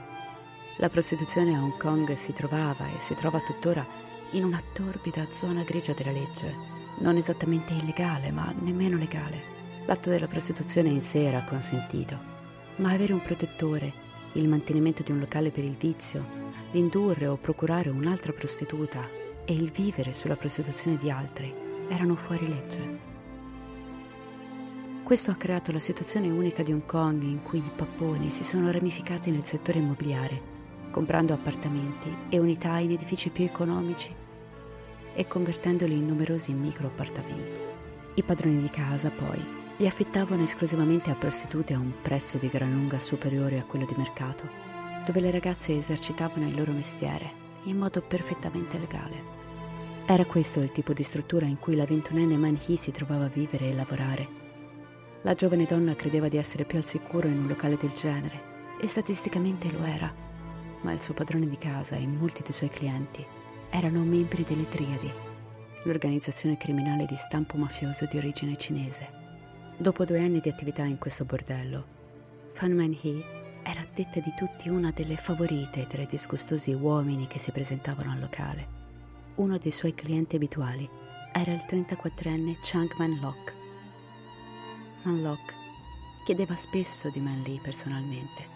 La 0.78 0.88
prostituzione 0.88 1.54
a 1.54 1.60
Hong 1.60 1.76
Kong 1.76 2.10
si 2.14 2.32
trovava 2.32 2.86
e 2.86 2.98
si 2.98 3.14
trova 3.14 3.40
tuttora 3.40 3.84
in 4.30 4.42
una 4.42 4.62
torbida 4.72 5.26
zona 5.32 5.64
grigia 5.64 5.92
della 5.92 6.12
legge, 6.12 6.50
non 7.00 7.18
esattamente 7.18 7.74
illegale, 7.74 8.30
ma 8.30 8.54
nemmeno 8.58 8.96
legale. 8.96 9.52
L'atto 9.84 10.08
della 10.08 10.28
prostituzione 10.28 10.88
in 10.88 11.02
sé 11.02 11.24
era 11.24 11.44
consentito, 11.44 12.18
ma 12.76 12.90
avere 12.90 13.12
un 13.12 13.20
protettore 13.20 14.03
il 14.34 14.48
mantenimento 14.48 15.02
di 15.02 15.12
un 15.12 15.18
locale 15.18 15.50
per 15.50 15.64
il 15.64 15.76
vizio, 15.76 16.42
l'indurre 16.72 17.26
o 17.26 17.36
procurare 17.36 17.88
un'altra 17.88 18.32
prostituta 18.32 19.08
e 19.44 19.52
il 19.52 19.70
vivere 19.70 20.12
sulla 20.12 20.36
prostituzione 20.36 20.96
di 20.96 21.10
altri 21.10 21.52
erano 21.88 22.14
fuori 22.16 22.48
legge. 22.48 23.12
Questo 25.04 25.30
ha 25.30 25.34
creato 25.34 25.70
la 25.70 25.78
situazione 25.78 26.30
unica 26.30 26.62
di 26.62 26.72
Hong 26.72 26.86
Kong 26.86 27.22
in 27.22 27.42
cui 27.42 27.58
i 27.58 27.70
papponi 27.76 28.30
si 28.30 28.42
sono 28.42 28.70
ramificati 28.70 29.30
nel 29.30 29.44
settore 29.44 29.78
immobiliare, 29.78 30.40
comprando 30.90 31.34
appartamenti 31.34 32.08
e 32.30 32.38
unità 32.38 32.78
in 32.78 32.92
edifici 32.92 33.28
più 33.28 33.44
economici 33.44 34.12
e 35.14 35.26
convertendoli 35.26 35.94
in 35.94 36.06
numerosi 36.06 36.52
micro 36.52 36.86
appartamenti. 36.86 37.60
I 38.14 38.22
padroni 38.22 38.60
di 38.62 38.70
casa, 38.70 39.10
poi, 39.10 39.53
li 39.76 39.86
affittavano 39.86 40.42
esclusivamente 40.42 41.10
a 41.10 41.14
prostitute 41.14 41.74
a 41.74 41.78
un 41.78 41.92
prezzo 42.00 42.38
di 42.38 42.48
gran 42.48 42.72
lunga 42.72 43.00
superiore 43.00 43.58
a 43.58 43.64
quello 43.64 43.84
di 43.84 43.94
mercato, 43.96 44.48
dove 45.04 45.20
le 45.20 45.30
ragazze 45.30 45.76
esercitavano 45.76 46.46
il 46.46 46.54
loro 46.54 46.72
mestiere 46.72 47.42
in 47.64 47.78
modo 47.78 48.00
perfettamente 48.00 48.78
legale. 48.78 49.42
Era 50.06 50.24
questo 50.26 50.60
il 50.60 50.70
tipo 50.70 50.92
di 50.92 51.02
struttura 51.02 51.46
in 51.46 51.58
cui 51.58 51.74
la 51.74 51.86
ventunenne 51.86 52.36
Man 52.36 52.58
Hee 52.66 52.76
si 52.76 52.90
trovava 52.90 53.24
a 53.24 53.28
vivere 53.28 53.70
e 53.70 53.74
lavorare. 53.74 54.28
La 55.22 55.34
giovane 55.34 55.64
donna 55.64 55.94
credeva 55.94 56.28
di 56.28 56.36
essere 56.36 56.64
più 56.64 56.78
al 56.78 56.84
sicuro 56.84 57.26
in 57.26 57.38
un 57.38 57.46
locale 57.46 57.76
del 57.76 57.92
genere, 57.92 58.52
e 58.80 58.86
statisticamente 58.86 59.70
lo 59.70 59.82
era, 59.82 60.12
ma 60.82 60.92
il 60.92 61.00
suo 61.00 61.14
padrone 61.14 61.48
di 61.48 61.56
casa 61.56 61.96
e 61.96 62.06
molti 62.06 62.42
dei 62.42 62.52
suoi 62.52 62.68
clienti 62.68 63.24
erano 63.70 64.04
membri 64.04 64.44
delle 64.44 64.68
Triadi, 64.68 65.10
l'organizzazione 65.84 66.58
criminale 66.58 67.06
di 67.06 67.16
stampo 67.16 67.56
mafioso 67.56 68.06
di 68.06 68.18
origine 68.18 68.56
cinese. 68.56 69.23
Dopo 69.76 70.04
due 70.04 70.20
anni 70.20 70.38
di 70.38 70.48
attività 70.48 70.84
in 70.84 70.98
questo 70.98 71.24
bordello, 71.24 71.84
Fan 72.52 72.70
Man 72.70 72.96
Hee 73.02 73.24
era 73.64 73.80
a 73.80 73.86
detta 73.92 74.20
di 74.20 74.32
tutti 74.36 74.68
una 74.68 74.92
delle 74.92 75.16
favorite 75.16 75.88
tra 75.88 76.00
i 76.00 76.06
disgustosi 76.06 76.72
uomini 76.72 77.26
che 77.26 77.40
si 77.40 77.50
presentavano 77.50 78.12
al 78.12 78.20
locale. 78.20 78.82
Uno 79.34 79.58
dei 79.58 79.72
suoi 79.72 79.92
clienti 79.92 80.36
abituali 80.36 80.88
era 81.32 81.52
il 81.52 81.64
34enne 81.68 82.56
Chang 82.62 82.94
Man 82.98 83.18
Lok. 83.20 83.54
Man 85.02 85.22
Lok 85.22 85.54
chiedeva 86.24 86.54
spesso 86.54 87.10
di 87.10 87.18
Man 87.18 87.42
Lee 87.42 87.58
personalmente. 87.60 88.46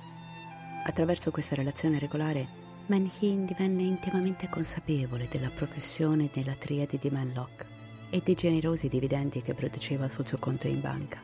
Attraverso 0.85 1.33
questa 1.33 1.57
relazione 1.57 1.99
regolare, 1.99 2.47
Man 2.87 3.11
Hee 3.19 3.45
divenne 3.45 3.83
intimamente 3.83 4.49
consapevole 4.49 5.27
della 5.29 5.51
professione 5.51 6.31
della 6.33 6.55
triade 6.55 6.97
di 6.97 7.11
Man 7.11 7.33
Lok 7.35 7.77
e 8.11 8.21
dei 8.25 8.35
generosi 8.35 8.89
dividendi 8.89 9.43
che 9.43 9.55
produceva 9.55 10.09
sul 10.09 10.27
suo 10.27 10.39
conto 10.39 10.67
in 10.67 10.81
banca. 10.81 11.21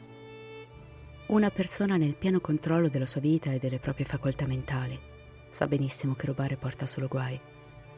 Una 1.26 1.50
persona 1.50 1.96
nel 1.96 2.14
pieno 2.14 2.40
controllo 2.40 2.88
della 2.88 3.06
sua 3.06 3.20
vita 3.20 3.50
e 3.50 3.58
delle 3.58 3.78
proprie 3.78 4.04
facoltà 4.04 4.46
mentali 4.46 4.98
sa 5.48 5.66
benissimo 5.66 6.14
che 6.14 6.26
rubare 6.26 6.56
porta 6.56 6.84
solo 6.84 7.06
guai, 7.06 7.40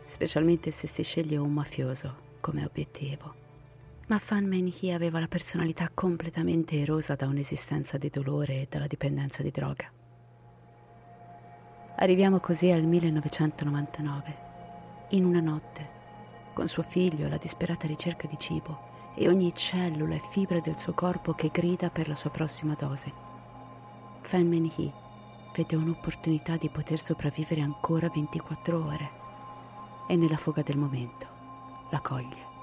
specialmente 0.04 0.70
se 0.70 0.86
si 0.86 1.02
sceglie 1.02 1.36
un 1.36 1.52
mafioso 1.52 2.34
come 2.40 2.64
obiettivo. 2.64 3.34
Ma 4.06 4.18
Fan 4.18 4.44
Men 4.44 4.72
Hee 4.80 4.94
aveva 4.94 5.18
la 5.18 5.26
personalità 5.26 5.90
completamente 5.92 6.78
erosa 6.78 7.16
da 7.16 7.26
un'esistenza 7.26 7.98
di 7.98 8.08
dolore 8.08 8.60
e 8.60 8.66
dalla 8.70 8.86
dipendenza 8.86 9.42
di 9.42 9.50
droga. 9.50 9.90
Arriviamo 11.96 12.38
così 12.38 12.70
al 12.70 12.84
1999, 12.84 14.36
in 15.10 15.24
una 15.24 15.40
notte 15.40 15.95
con 16.56 16.68
suo 16.68 16.82
figlio 16.82 17.26
alla 17.26 17.36
disperata 17.36 17.86
ricerca 17.86 18.26
di 18.26 18.38
cibo 18.38 19.12
e 19.14 19.28
ogni 19.28 19.54
cellula 19.54 20.14
e 20.14 20.22
fibra 20.30 20.58
del 20.58 20.78
suo 20.78 20.94
corpo 20.94 21.34
che 21.34 21.50
grida 21.52 21.90
per 21.90 22.08
la 22.08 22.14
sua 22.14 22.30
prossima 22.30 22.72
dose. 22.72 23.12
Fan 24.22 24.48
Men 24.48 24.72
Hee 24.74 24.90
vede 25.54 25.76
un'opportunità 25.76 26.56
di 26.56 26.70
poter 26.70 26.98
sopravvivere 26.98 27.60
ancora 27.60 28.08
24 28.08 28.82
ore 28.82 29.10
e 30.08 30.16
nella 30.16 30.38
foga 30.38 30.62
del 30.62 30.78
momento 30.78 31.26
la 31.90 32.00
coglie. 32.00 32.54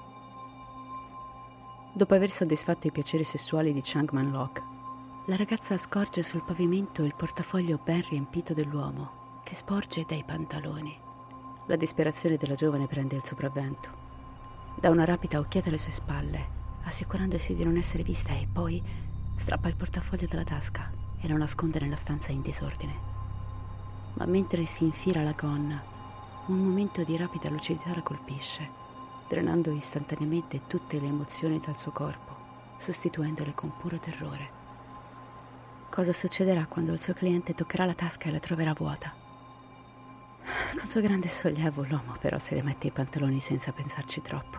Dopo 1.92 2.14
aver 2.14 2.30
soddisfatto 2.30 2.88
i 2.88 2.92
piaceri 2.92 3.22
sessuali 3.22 3.72
di 3.72 3.80
Chang 3.80 4.10
Man 4.10 4.32
Lok, 4.32 4.62
la 5.26 5.36
ragazza 5.36 5.78
scorge 5.78 6.24
sul 6.24 6.42
pavimento 6.42 7.04
il 7.04 7.14
portafoglio 7.14 7.78
ben 7.80 8.04
riempito 8.08 8.54
dell'uomo 8.54 9.40
che 9.44 9.54
sporge 9.54 10.04
dai 10.04 10.24
pantaloni. 10.24 11.03
La 11.66 11.76
disperazione 11.76 12.36
della 12.36 12.54
giovane 12.54 12.86
prende 12.86 13.16
il 13.16 13.24
sopravvento. 13.24 13.88
Dà 14.78 14.90
una 14.90 15.06
rapida 15.06 15.38
occhiata 15.38 15.68
alle 15.68 15.78
sue 15.78 15.92
spalle, 15.92 16.46
assicurandosi 16.82 17.54
di 17.54 17.64
non 17.64 17.78
essere 17.78 18.02
vista 18.02 18.34
e 18.34 18.46
poi 18.52 18.82
strappa 19.34 19.68
il 19.68 19.76
portafoglio 19.76 20.26
dalla 20.26 20.44
tasca 20.44 20.92
e 21.18 21.26
lo 21.26 21.38
nasconde 21.38 21.80
nella 21.80 21.96
stanza 21.96 22.32
in 22.32 22.42
disordine. 22.42 22.92
Ma 24.12 24.26
mentre 24.26 24.66
si 24.66 24.84
infila 24.84 25.22
la 25.22 25.32
gonna, 25.32 25.82
un 26.48 26.58
momento 26.58 27.02
di 27.02 27.16
rapida 27.16 27.48
lucidità 27.48 27.94
la 27.94 28.02
colpisce, 28.02 28.68
drenando 29.26 29.70
istantaneamente 29.70 30.66
tutte 30.66 31.00
le 31.00 31.06
emozioni 31.06 31.60
dal 31.60 31.78
suo 31.78 31.92
corpo, 31.92 32.36
sostituendole 32.76 33.54
con 33.54 33.72
puro 33.78 33.98
terrore. 33.98 34.62
Cosa 35.88 36.12
succederà 36.12 36.66
quando 36.66 36.92
il 36.92 37.00
suo 37.00 37.14
cliente 37.14 37.54
toccherà 37.54 37.86
la 37.86 37.94
tasca 37.94 38.28
e 38.28 38.32
la 38.32 38.38
troverà 38.38 38.74
vuota? 38.74 39.23
Con 40.78 40.86
suo 40.86 41.00
grande 41.00 41.28
sollievo 41.28 41.84
l'uomo 41.84 42.16
però 42.20 42.38
si 42.38 42.54
rimette 42.54 42.88
i 42.88 42.92
pantaloni 42.92 43.40
senza 43.40 43.72
pensarci 43.72 44.20
troppo. 44.20 44.58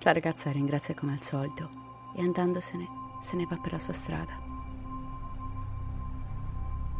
La 0.00 0.12
ragazza 0.12 0.50
ringrazia 0.50 0.94
come 0.94 1.12
al 1.12 1.22
solito 1.22 1.68
e 2.14 2.22
andandosene 2.22 2.86
se 3.20 3.36
ne 3.36 3.46
va 3.46 3.56
per 3.56 3.72
la 3.72 3.78
sua 3.78 3.92
strada. 3.92 4.38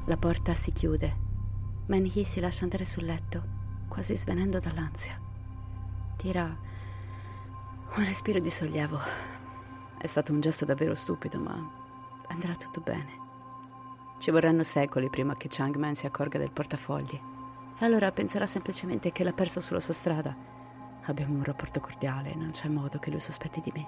La 0.06 0.16
porta 0.16 0.54
si 0.54 0.72
chiude. 0.72 1.22
Manhi 1.86 2.24
si 2.24 2.40
lascia 2.40 2.64
andare 2.64 2.84
sul 2.84 3.04
letto, 3.04 3.42
quasi 3.88 4.16
svenendo 4.16 4.58
dall'ansia. 4.58 5.18
Tira 6.16 6.44
Un 7.96 8.04
respiro 8.04 8.40
di 8.40 8.50
sollievo. 8.50 8.98
È 9.98 10.06
stato 10.06 10.32
un 10.32 10.40
gesto 10.40 10.64
davvero 10.64 10.94
stupido, 10.94 11.38
ma 11.38 11.56
andrà 12.28 12.54
tutto 12.56 12.80
bene. 12.80 13.22
Ci 14.18 14.30
vorranno 14.30 14.62
secoli 14.62 15.08
prima 15.10 15.34
che 15.34 15.48
Changman 15.50 15.94
si 15.94 16.06
accorga 16.06 16.38
del 16.38 16.50
portafogli. 16.50 17.32
E 17.78 17.84
allora 17.84 18.12
penserà 18.12 18.46
semplicemente 18.46 19.10
che 19.10 19.24
l'ha 19.24 19.32
perso 19.32 19.60
sulla 19.60 19.80
sua 19.80 19.94
strada. 19.94 20.34
Abbiamo 21.02 21.34
un 21.34 21.44
rapporto 21.44 21.80
cordiale, 21.80 22.34
non 22.34 22.50
c'è 22.50 22.68
modo 22.68 22.98
che 22.98 23.10
lui 23.10 23.20
sospetti 23.20 23.60
di 23.60 23.72
me. 23.74 23.86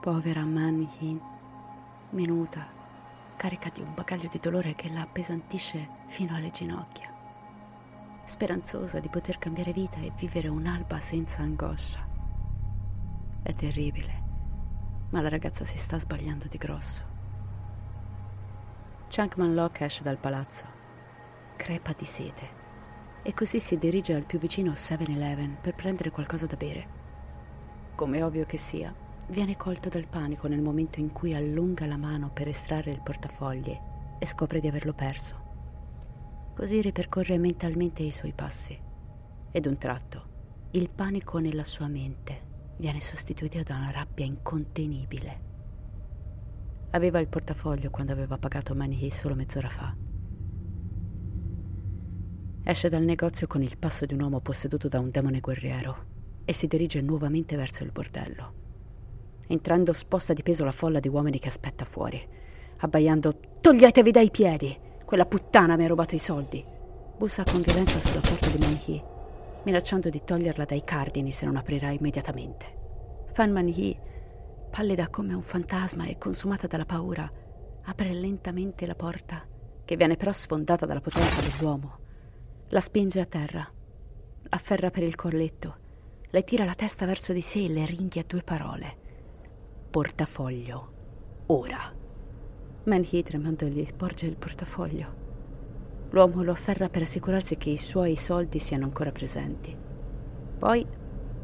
Povera 0.00 0.44
Man 0.44 0.86
Yin, 0.98 1.20
minuta, 2.10 2.66
carica 3.36 3.70
di 3.70 3.80
un 3.80 3.94
bagaglio 3.94 4.28
di 4.28 4.38
dolore 4.38 4.74
che 4.74 4.90
la 4.90 5.02
appesantisce 5.02 5.88
fino 6.06 6.34
alle 6.34 6.50
ginocchia. 6.50 7.12
Speranzosa 8.24 9.00
di 9.00 9.08
poter 9.08 9.38
cambiare 9.38 9.72
vita 9.72 9.98
e 10.00 10.12
vivere 10.16 10.48
un'alba 10.48 10.98
senza 11.00 11.42
angoscia. 11.42 12.06
È 13.42 13.52
terribile, 13.52 14.22
ma 15.10 15.20
la 15.20 15.28
ragazza 15.28 15.64
si 15.64 15.78
sta 15.78 15.98
sbagliando 15.98 16.46
di 16.48 16.58
grosso. 16.58 17.04
Chunkman 19.08 19.54
Locke 19.54 19.84
esce 19.84 20.02
dal 20.02 20.18
palazzo, 20.18 20.66
crepa 21.56 21.92
di 21.92 22.04
sete, 22.04 22.62
e 23.26 23.32
così 23.32 23.58
si 23.58 23.78
dirige 23.78 24.12
al 24.14 24.26
più 24.26 24.38
vicino 24.38 24.72
7-Eleven 24.72 25.56
per 25.62 25.74
prendere 25.74 26.10
qualcosa 26.10 26.44
da 26.44 26.56
bere. 26.56 26.86
Come 27.94 28.22
ovvio 28.22 28.44
che 28.44 28.58
sia, 28.58 28.94
viene 29.28 29.56
colto 29.56 29.88
dal 29.88 30.06
panico 30.06 30.46
nel 30.46 30.60
momento 30.60 31.00
in 31.00 31.10
cui 31.10 31.32
allunga 31.34 31.86
la 31.86 31.96
mano 31.96 32.30
per 32.30 32.48
estrarre 32.48 32.90
il 32.90 33.00
portafogli 33.00 33.74
e 34.18 34.26
scopre 34.26 34.60
di 34.60 34.68
averlo 34.68 34.92
perso. 34.92 35.42
Così 36.54 36.82
ripercorre 36.82 37.38
mentalmente 37.38 38.02
i 38.02 38.10
suoi 38.10 38.32
passi. 38.34 38.78
Ed 39.50 39.66
un 39.66 39.78
tratto, 39.78 40.68
il 40.72 40.90
panico 40.90 41.38
nella 41.38 41.64
sua 41.64 41.88
mente 41.88 42.52
viene 42.76 43.00
sostituito 43.00 43.62
da 43.62 43.76
una 43.76 43.90
rabbia 43.90 44.26
incontenibile. 44.26 45.52
Aveva 46.90 47.20
il 47.20 47.28
portafoglio 47.28 47.88
quando 47.90 48.12
aveva 48.12 48.36
pagato 48.36 48.74
Manihi 48.74 49.10
solo 49.10 49.34
mezz'ora 49.34 49.68
fa. 49.68 50.03
Esce 52.64 52.88
dal 52.88 53.02
negozio 53.02 53.46
con 53.46 53.62
il 53.62 53.76
passo 53.78 54.06
di 54.06 54.14
un 54.14 54.22
uomo 54.22 54.40
posseduto 54.40 54.88
da 54.88 54.98
un 54.98 55.10
demone 55.10 55.40
guerriero 55.40 56.06
e 56.44 56.52
si 56.52 56.66
dirige 56.66 57.00
nuovamente 57.00 57.56
verso 57.56 57.84
il 57.84 57.92
bordello. 57.92 58.52
Entrando 59.48 59.92
sposta 59.92 60.32
di 60.32 60.42
peso 60.42 60.64
la 60.64 60.72
folla 60.72 60.98
di 60.98 61.08
uomini 61.08 61.38
che 61.38 61.48
aspetta 61.48 61.84
fuori, 61.84 62.20
abbaiando 62.78 63.38
Toglietevi 63.60 64.10
dai 64.10 64.30
piedi! 64.30 64.76
Quella 65.04 65.26
puttana 65.26 65.76
mi 65.76 65.84
ha 65.84 65.88
rubato 65.88 66.14
i 66.14 66.18
soldi! 66.18 66.64
Bussa 67.16 67.44
con 67.44 67.60
violenza 67.60 68.00
sulla 68.00 68.20
porta 68.20 68.48
di 68.48 68.58
Manihi 68.58 69.12
minacciando 69.64 70.10
di 70.10 70.22
toglierla 70.24 70.64
dai 70.64 70.84
cardini 70.84 71.32
se 71.32 71.46
non 71.46 71.56
aprirà 71.56 71.90
immediatamente. 71.90 72.82
Fan 73.32 73.50
Man-hee, 73.50 73.98
pallida 74.70 75.08
come 75.08 75.34
un 75.34 75.42
fantasma 75.42 76.06
e 76.06 76.18
consumata 76.18 76.66
dalla 76.66 76.84
paura, 76.84 77.30
apre 77.84 78.12
lentamente 78.12 78.86
la 78.86 78.94
porta, 78.94 79.46
che 79.84 79.96
viene 79.96 80.16
però 80.16 80.32
sfondata 80.32 80.86
dalla 80.86 81.00
potenza 81.00 81.40
dell'uomo. 81.40 82.02
La 82.68 82.80
spinge 82.80 83.20
a 83.20 83.26
terra, 83.26 83.70
afferra 84.48 84.90
per 84.90 85.02
il 85.02 85.14
colletto, 85.14 85.76
le 86.30 86.42
tira 86.44 86.64
la 86.64 86.74
testa 86.74 87.06
verso 87.06 87.32
di 87.32 87.42
sé 87.42 87.64
e 87.64 87.68
le 87.68 87.84
ringhia 87.84 88.24
due 88.26 88.42
parole. 88.42 88.96
Portafoglio. 89.90 90.92
Ora. 91.46 91.78
Man-hee 92.84 93.22
tremando 93.22 93.66
gli 93.66 93.86
porge 93.94 94.26
il 94.26 94.36
portafoglio. 94.36 95.22
L'uomo 96.10 96.42
lo 96.42 96.52
afferra 96.52 96.88
per 96.88 97.02
assicurarsi 97.02 97.56
che 97.56 97.70
i 97.70 97.76
suoi 97.76 98.16
soldi 98.16 98.58
siano 98.58 98.84
ancora 98.84 99.12
presenti. 99.12 99.76
Poi 100.58 100.84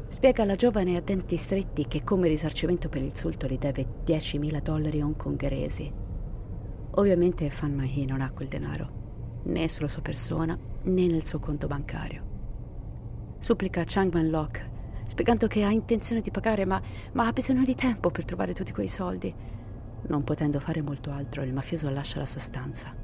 spiega 0.07 0.43
alla 0.43 0.55
giovane 0.55 0.97
a 0.97 1.01
denti 1.01 1.37
stretti 1.37 1.87
che 1.87 2.03
come 2.03 2.27
risarcimento 2.27 2.89
per 2.89 3.01
l'insulto 3.01 3.47
gli 3.47 3.57
deve 3.57 3.85
10.000 4.03 4.61
dollari 4.61 5.01
hongkongheresi. 5.01 5.93
Ovviamente 6.95 7.49
Fan 7.49 7.73
Mahi 7.73 8.05
non 8.05 8.21
ha 8.21 8.31
quel 8.31 8.49
denaro, 8.49 9.00
né 9.43 9.67
sulla 9.67 9.87
sua 9.87 10.01
persona 10.01 10.57
né 10.83 11.07
nel 11.07 11.25
suo 11.25 11.39
conto 11.39 11.67
bancario. 11.67 12.29
Supplica 13.39 13.83
Changman 13.85 14.29
Lok, 14.29 14.69
spiegando 15.07 15.47
che 15.47 15.63
ha 15.63 15.71
intenzione 15.71 16.21
di 16.21 16.31
pagare 16.31 16.65
ma, 16.65 16.81
ma 17.13 17.27
ha 17.27 17.31
bisogno 17.31 17.63
di 17.63 17.75
tempo 17.75 18.11
per 18.11 18.25
trovare 18.25 18.53
tutti 18.53 18.71
quei 18.71 18.87
soldi. 18.87 19.33
Non 20.07 20.23
potendo 20.23 20.59
fare 20.59 20.81
molto 20.81 21.11
altro, 21.11 21.43
il 21.43 21.53
mafioso 21.53 21.89
lascia 21.89 22.19
la 22.19 22.25
sua 22.25 22.39
stanza 22.39 23.01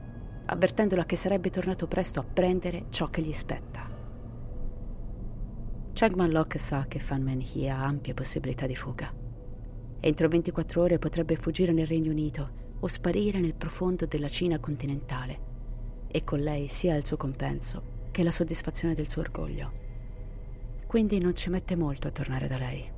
avvertendola 0.49 1.05
che 1.05 1.15
sarebbe 1.15 1.49
tornato 1.49 1.87
presto 1.87 2.19
a 2.19 2.23
prendere 2.23 2.85
ciò 2.89 3.09
che 3.09 3.21
gli 3.21 3.33
spetta. 3.33 3.85
Chagman 5.93 6.31
Locke 6.31 6.59
sa 6.59 6.85
che 6.87 6.99
Fan 6.99 7.23
Man 7.23 7.41
Hee 7.41 7.69
ha 7.69 7.83
ampie 7.83 8.13
possibilità 8.13 8.65
di 8.65 8.75
fuga. 8.75 9.11
Entro 9.99 10.27
24 10.27 10.81
ore 10.81 10.99
potrebbe 10.99 11.35
fuggire 11.35 11.71
nel 11.73 11.87
Regno 11.87 12.11
Unito 12.11 12.65
o 12.79 12.87
sparire 12.87 13.39
nel 13.39 13.55
profondo 13.55 14.05
della 14.05 14.27
Cina 14.27 14.59
continentale 14.59 15.46
e 16.07 16.23
con 16.23 16.39
lei 16.39 16.67
sia 16.67 16.95
il 16.95 17.05
suo 17.05 17.17
compenso 17.17 17.95
che 18.11 18.23
la 18.23 18.31
soddisfazione 18.31 18.93
del 18.93 19.09
suo 19.09 19.21
orgoglio. 19.21 19.71
Quindi 20.87 21.19
non 21.19 21.35
ci 21.35 21.49
mette 21.49 21.75
molto 21.75 22.07
a 22.07 22.11
tornare 22.11 22.47
da 22.47 22.57
lei. 22.57 22.89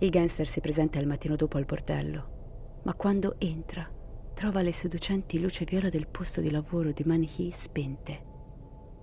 Il 0.00 0.10
gangster 0.10 0.46
si 0.46 0.60
presenta 0.60 0.98
il 0.98 1.06
mattino 1.06 1.36
dopo 1.36 1.58
al 1.58 1.64
bordello, 1.64 2.80
ma 2.82 2.94
quando 2.94 3.34
entra 3.38 3.88
trova 4.32 4.62
le 4.62 4.72
seducenti 4.72 5.40
luci 5.40 5.64
viola 5.64 5.88
del 5.88 6.06
posto 6.06 6.40
di 6.40 6.50
lavoro 6.50 6.92
di 6.92 7.02
Manhi 7.04 7.50
spente 7.52 8.26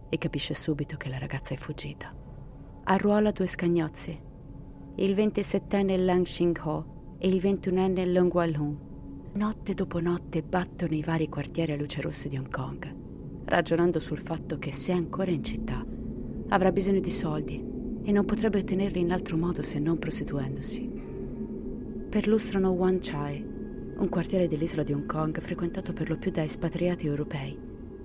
e 0.10 0.18
capisce 0.18 0.54
subito 0.54 0.98
che 0.98 1.10
la 1.10 1.18
ragazza 1.18 1.54
è 1.54 1.58
fuggita. 1.58 2.14
Arruola 2.86 3.32
due 3.32 3.48
scagnozzi, 3.48 4.20
il 4.96 5.14
27enne 5.14 6.04
Lang 6.04 6.24
Xing-ho 6.24 7.18
e 7.18 7.28
il 7.28 7.42
21enne 7.42 8.12
Long 8.12 8.34
Wal-hun. 8.34 8.80
Notte 9.34 9.74
dopo 9.74 10.00
notte 10.00 10.42
battono 10.42 10.96
i 10.96 11.02
vari 11.02 11.28
quartieri 11.28 11.74
a 11.74 11.76
luce 11.76 12.00
rosse 12.00 12.30
di 12.30 12.38
Hong 12.38 12.50
Kong, 12.50 13.05
ragionando 13.46 14.00
sul 14.00 14.18
fatto 14.18 14.58
che 14.58 14.72
se 14.72 14.92
è 14.92 14.96
ancora 14.96 15.32
in 15.32 15.44
città 15.44 15.86
avrà 16.50 16.72
bisogno 16.72 17.00
di 17.00 17.10
soldi 17.10 17.64
e 18.04 18.12
non 18.12 18.26
potrebbe 18.26 18.60
ottenerli 18.60 19.00
in 19.00 19.12
altro 19.12 19.38
modo 19.38 19.62
se 19.64 19.80
non 19.80 19.98
prostituendosi. 19.98 20.92
Perlustrano 22.10 22.72
Wan 22.72 23.00
Chai, 23.02 23.44
un 23.98 24.10
quartiere 24.10 24.48
dell'isola 24.48 24.84
di 24.84 24.94
Hong 24.94 25.06
Kong 25.06 25.40
frequentato 25.40 25.94
per 25.94 26.10
lo 26.10 26.18
più 26.18 26.32
da 26.32 26.44
espatriati 26.44 27.08
europei, 27.08 27.58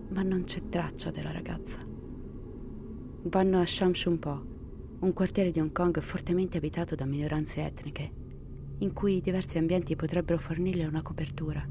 ma 0.09 0.23
non 0.23 0.45
c'è 0.45 0.69
traccia 0.69 1.11
della 1.11 1.33
ragazza. 1.33 1.81
Vanno 3.23 3.61
a 3.61 3.67
Sham 3.67 3.93
Shun 3.93 4.19
Po, 4.19 4.45
un 5.01 5.13
quartiere 5.13 5.51
di 5.51 5.61
Hong 5.61 5.73
Kong 5.73 6.01
fortemente 6.01 6.57
abitato 6.57 6.95
da 6.95 7.05
minoranze 7.05 7.63
etniche, 7.63 8.11
in 8.79 8.93
cui 8.93 9.21
diversi 9.21 9.59
ambienti 9.59 9.97
potrebbero 9.97 10.39
fornirle 10.39 10.87
una 10.87 11.03
copertura, 11.03 11.67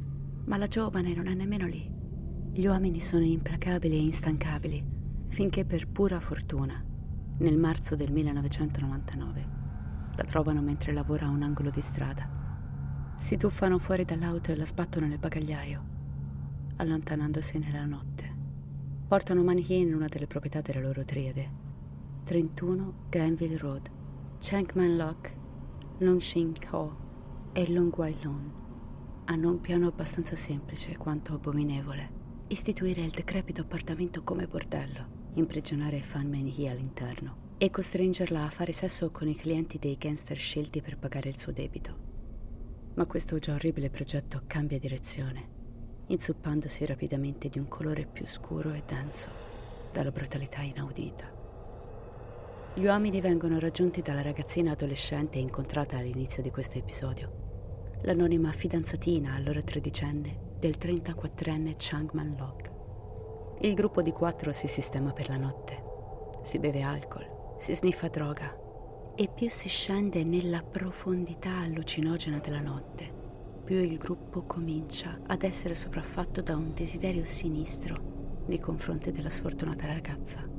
ma 0.46 0.58
la 0.58 0.68
giovane 0.68 1.14
non 1.14 1.28
è 1.28 1.34
nemmeno 1.34 1.66
lì. 1.66 1.99
Gli 2.52 2.66
uomini 2.66 3.00
sono 3.00 3.24
implacabili 3.24 3.96
e 3.96 4.02
instancabili, 4.02 4.84
finché 5.28 5.66
per 5.66 5.88
pura 5.88 6.20
fortuna, 6.20 6.84
nel 7.38 7.58
marzo 7.58 7.96
del 7.96 8.12
1999, 8.12 9.48
la 10.16 10.24
trovano 10.24 10.62
mentre 10.62 10.92
lavora 10.92 11.28
a 11.28 11.30
un 11.30 11.44
angolo 11.44 11.70
di 11.70 11.82
strada 11.82 12.40
si 13.20 13.36
tuffano 13.36 13.78
fuori 13.78 14.06
dall'auto 14.06 14.52
e 14.52 14.56
la 14.56 14.66
sbattono 14.66 15.06
nel 15.06 15.18
bagagliaio, 15.18 15.84
allontanandosi 16.78 17.60
nella 17.60 17.84
notte. 17.84 18.34
Portano 19.06 19.44
Manhi 19.44 19.80
in 19.80 19.94
una 19.94 20.08
delle 20.08 20.26
proprietà 20.26 20.62
della 20.62 20.80
loro 20.80 21.04
triade. 21.04 21.52
31 22.24 22.94
Granville 23.10 23.58
Road, 23.58 23.92
Chankman 24.40 24.96
Lock, 24.96 25.36
Longxing 25.98 26.66
Ho 26.72 26.98
e 27.52 27.70
Long 27.70 27.94
Wai 27.98 28.16
Lon. 28.24 28.54
Hanno 29.26 29.50
un 29.50 29.60
piano 29.60 29.88
abbastanza 29.88 30.38
semplice 30.38 30.96
quanto 30.96 31.34
abominevole. 31.34 32.19
Istituire 32.50 33.02
il 33.02 33.12
decrepito 33.12 33.62
appartamento 33.62 34.24
come 34.24 34.46
bordello, 34.46 35.32
imprigionare 35.36 36.02
Fan 36.02 36.30
Manhi 36.30 36.68
all'interno 36.68 37.48
e 37.58 37.70
costringerla 37.70 38.44
a 38.44 38.50
fare 38.50 38.72
sesso 38.72 39.10
con 39.12 39.28
i 39.28 39.36
clienti 39.36 39.80
dei 39.80 39.98
gangster 39.98 40.38
scelti 40.38 40.82
per 40.82 40.98
pagare 40.98 41.30
il 41.30 41.38
suo 41.38 41.52
debito 41.52 42.10
ma 43.00 43.06
questo 43.06 43.40
già 43.40 43.54
orribile 43.54 43.90
progetto 43.90 44.42
cambia 44.46 44.78
direzione, 44.78 45.48
inzuppandosi 46.08 46.86
rapidamente 46.86 47.48
di 47.48 47.58
un 47.58 47.70
colore 47.70 48.06
più 48.06 48.28
scuro 48.28 48.74
e 48.74 48.84
denso, 48.86 49.30
dalla 49.94 50.12
brutalità 50.12 50.64
inaudita. 50.64 51.32
Gli 52.76 52.84
uomini 52.84 53.22
vengono 53.22 53.58
raggiunti 53.58 54.02
dalla 54.02 54.22
ragazzina 54.22 54.72
adolescente 54.72 55.38
incontrata 55.38 55.98
all'inizio 55.98 56.44
di 56.44 56.52
questo 56.52 56.78
episodio, 56.78 58.00
l'anonima 58.02 58.52
fidanzatina, 58.52 59.34
allora 59.34 59.62
tredicenne, 59.62 60.48
del 60.60 60.76
34enne 60.78 61.76
Changman 61.78 62.36
Lok. 62.38 62.72
Il 63.62 63.74
gruppo 63.74 64.02
di 64.02 64.12
quattro 64.12 64.52
si 64.52 64.67
sistema 64.67 65.13
per 65.13 65.30
la 65.30 65.38
notte. 65.38 65.84
Si 66.43 66.60
beve 66.60 66.82
alcol, 66.82 67.56
si 67.58 67.74
sniffa 67.74 68.10
droga 68.10 68.54
e 69.15 69.30
più 69.34 69.50
si 69.50 69.69
scende 69.69 70.24
nella 70.26 70.62
profondità 70.62 71.60
allucinogena 71.60 72.39
della 72.39 72.60
notte, 72.60 73.10
più 73.63 73.78
il 73.78 73.98
gruppo 73.98 74.43
comincia 74.43 75.19
ad 75.28 75.43
essere 75.43 75.76
sopraffatto 75.76 76.41
da 76.41 76.56
un 76.56 76.74
desiderio 76.74 77.24
sinistro 77.24 78.43
nei 78.48 78.60
confronti 78.60 79.12
della 79.12 79.30
sfortunata 79.30 79.86
ragazza. 79.86 80.59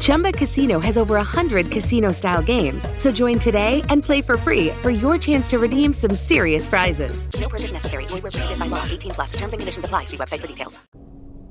Chumba 0.00 0.32
Casino 0.32 0.80
has 0.80 0.96
over 0.96 1.14
100 1.14 1.70
casino 1.70 2.12
style 2.12 2.42
games. 2.42 2.88
So 2.94 3.10
join 3.12 3.38
today 3.38 3.82
and 3.88 4.02
play 4.02 4.22
for 4.22 4.36
free 4.36 4.70
for 4.82 4.90
your 4.90 5.18
chance 5.18 5.48
to 5.50 5.58
redeem 5.58 5.92
some 5.92 6.14
serious 6.14 6.66
prizes. 6.66 7.28
No 7.40 7.48
purchase 7.48 7.72
necessary. 7.72 8.06
Void 8.06 8.22
where 8.22 8.32
prohibited 8.32 8.58
by 8.58 8.66
law. 8.66 8.84
18 8.84 9.12
plus. 9.12 9.32
Terms 9.32 9.52
and 9.52 9.60
conditions 9.60 9.84
apply. 9.84 10.04
See 10.04 10.16
website 10.16 10.40
for 10.40 10.48
details. 10.48 10.80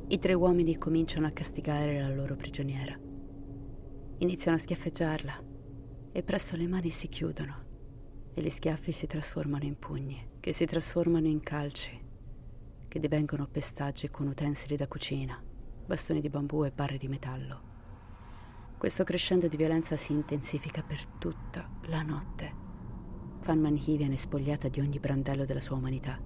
I 0.08 0.20
tre 0.20 0.34
uomini 0.34 0.78
cominciano 0.78 1.26
a 1.26 1.32
castigare 1.32 2.00
la 2.00 2.10
loro 2.10 2.36
prigioniera. 2.36 2.96
Iniziano 4.20 4.56
a 4.56 4.60
schiaffeggiarla 4.60 5.44
e 6.12 6.24
presto 6.24 6.56
le 6.56 6.68
mani 6.68 6.92
si 6.92 7.10
chiudono 7.10 7.64
e 8.36 8.42
gli 8.42 8.50
schiaffi 8.50 8.92
si 8.92 9.08
trasformano 9.08 9.64
in 9.64 9.80
pugni, 9.80 10.30
che 10.40 10.54
si 10.54 10.66
trasformano 10.66 11.26
in 11.26 11.42
calci, 11.42 12.00
che 12.88 13.00
divengono 13.00 13.48
pestaggi 13.48 14.10
con 14.10 14.28
utensili 14.28 14.76
da 14.76 14.88
cucina, 14.88 15.42
bastoni 15.86 16.20
di 16.20 16.30
bambù 16.30 16.66
e 16.66 16.72
barre 16.72 16.98
di 16.98 17.08
metallo. 17.08 17.74
Questo 18.78 19.04
crescendo 19.04 19.48
di 19.48 19.56
violenza 19.56 19.96
si 19.96 20.12
intensifica 20.12 20.82
per 20.82 21.06
tutta 21.06 21.70
la 21.84 22.02
notte. 22.02 22.64
Fan 23.40 23.60
Manhi 23.60 23.96
viene 23.96 24.18
spogliata 24.18 24.68
di 24.68 24.80
ogni 24.80 25.00
brandello 25.00 25.46
della 25.46 25.62
sua 25.62 25.78
umanità 25.78 26.20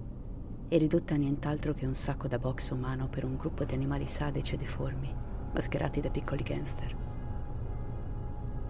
e 0.67 0.77
ridotta 0.77 1.15
a 1.15 1.17
nient'altro 1.17 1.73
che 1.73 1.85
un 1.85 1.93
sacco 1.93 2.27
da 2.27 2.39
box 2.39 2.69
umano 2.71 3.09
per 3.09 3.25
un 3.25 3.35
gruppo 3.35 3.65
di 3.65 3.73
animali 3.73 4.07
sadici 4.07 4.55
e 4.55 4.57
deformi, 4.57 5.13
mascherati 5.53 5.99
da 5.99 6.09
piccoli 6.09 6.43
gangster. 6.43 6.97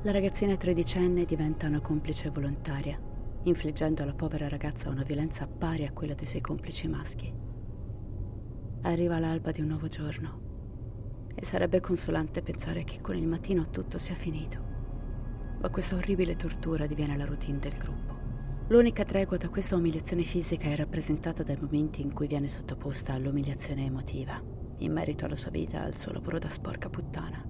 La 0.02 0.12
ragazzina 0.12 0.56
tredicenne 0.56 1.26
diventa 1.26 1.68
una 1.68 1.82
complice 1.82 2.30
volontaria, 2.30 3.00
infliggendo 3.44 4.02
alla 4.02 4.14
povera 4.14 4.48
ragazza 4.48 4.90
una 4.90 5.04
violenza 5.04 5.46
pari 5.46 5.86
a 5.86 5.92
quella 5.92 6.14
dei 6.16 6.26
suoi 6.26 6.42
complici 6.42 6.88
maschi. 6.88 7.32
Arriva 8.82 9.20
l'alba 9.20 9.52
di 9.52 9.62
un 9.62 9.68
nuovo 9.68 9.88
giorno 9.88 10.49
e 11.40 11.46
sarebbe 11.46 11.80
consolante 11.80 12.42
pensare 12.42 12.84
che 12.84 13.00
con 13.00 13.16
il 13.16 13.26
mattino 13.26 13.70
tutto 13.70 13.98
sia 13.98 14.14
finito. 14.14 15.58
Ma 15.62 15.70
questa 15.70 15.96
orribile 15.96 16.36
tortura 16.36 16.86
diviene 16.86 17.16
la 17.16 17.24
routine 17.24 17.60
del 17.60 17.78
gruppo. 17.78 18.18
L'unica 18.68 19.06
tregua 19.06 19.38
da 19.38 19.48
questa 19.48 19.78
umiliazione 19.78 20.24
fisica 20.24 20.68
è 20.68 20.76
rappresentata 20.76 21.42
dai 21.42 21.58
momenti 21.60 22.02
in 22.02 22.14
cui 22.14 22.28
viene 22.28 22.50
sottoposta 22.50 23.14
all'umiliazione 23.14 23.86
emotiva, 23.86 24.42
in 24.80 24.92
merito 24.92 25.26
alla 25.26 25.36
sua 25.36 25.50
vita 25.50 25.82
e 25.82 25.86
al 25.86 25.98
suo 25.98 26.12
lavoro 26.12 26.40
da 26.40 26.50
sporca 26.50 26.90
puttana. 26.90 27.42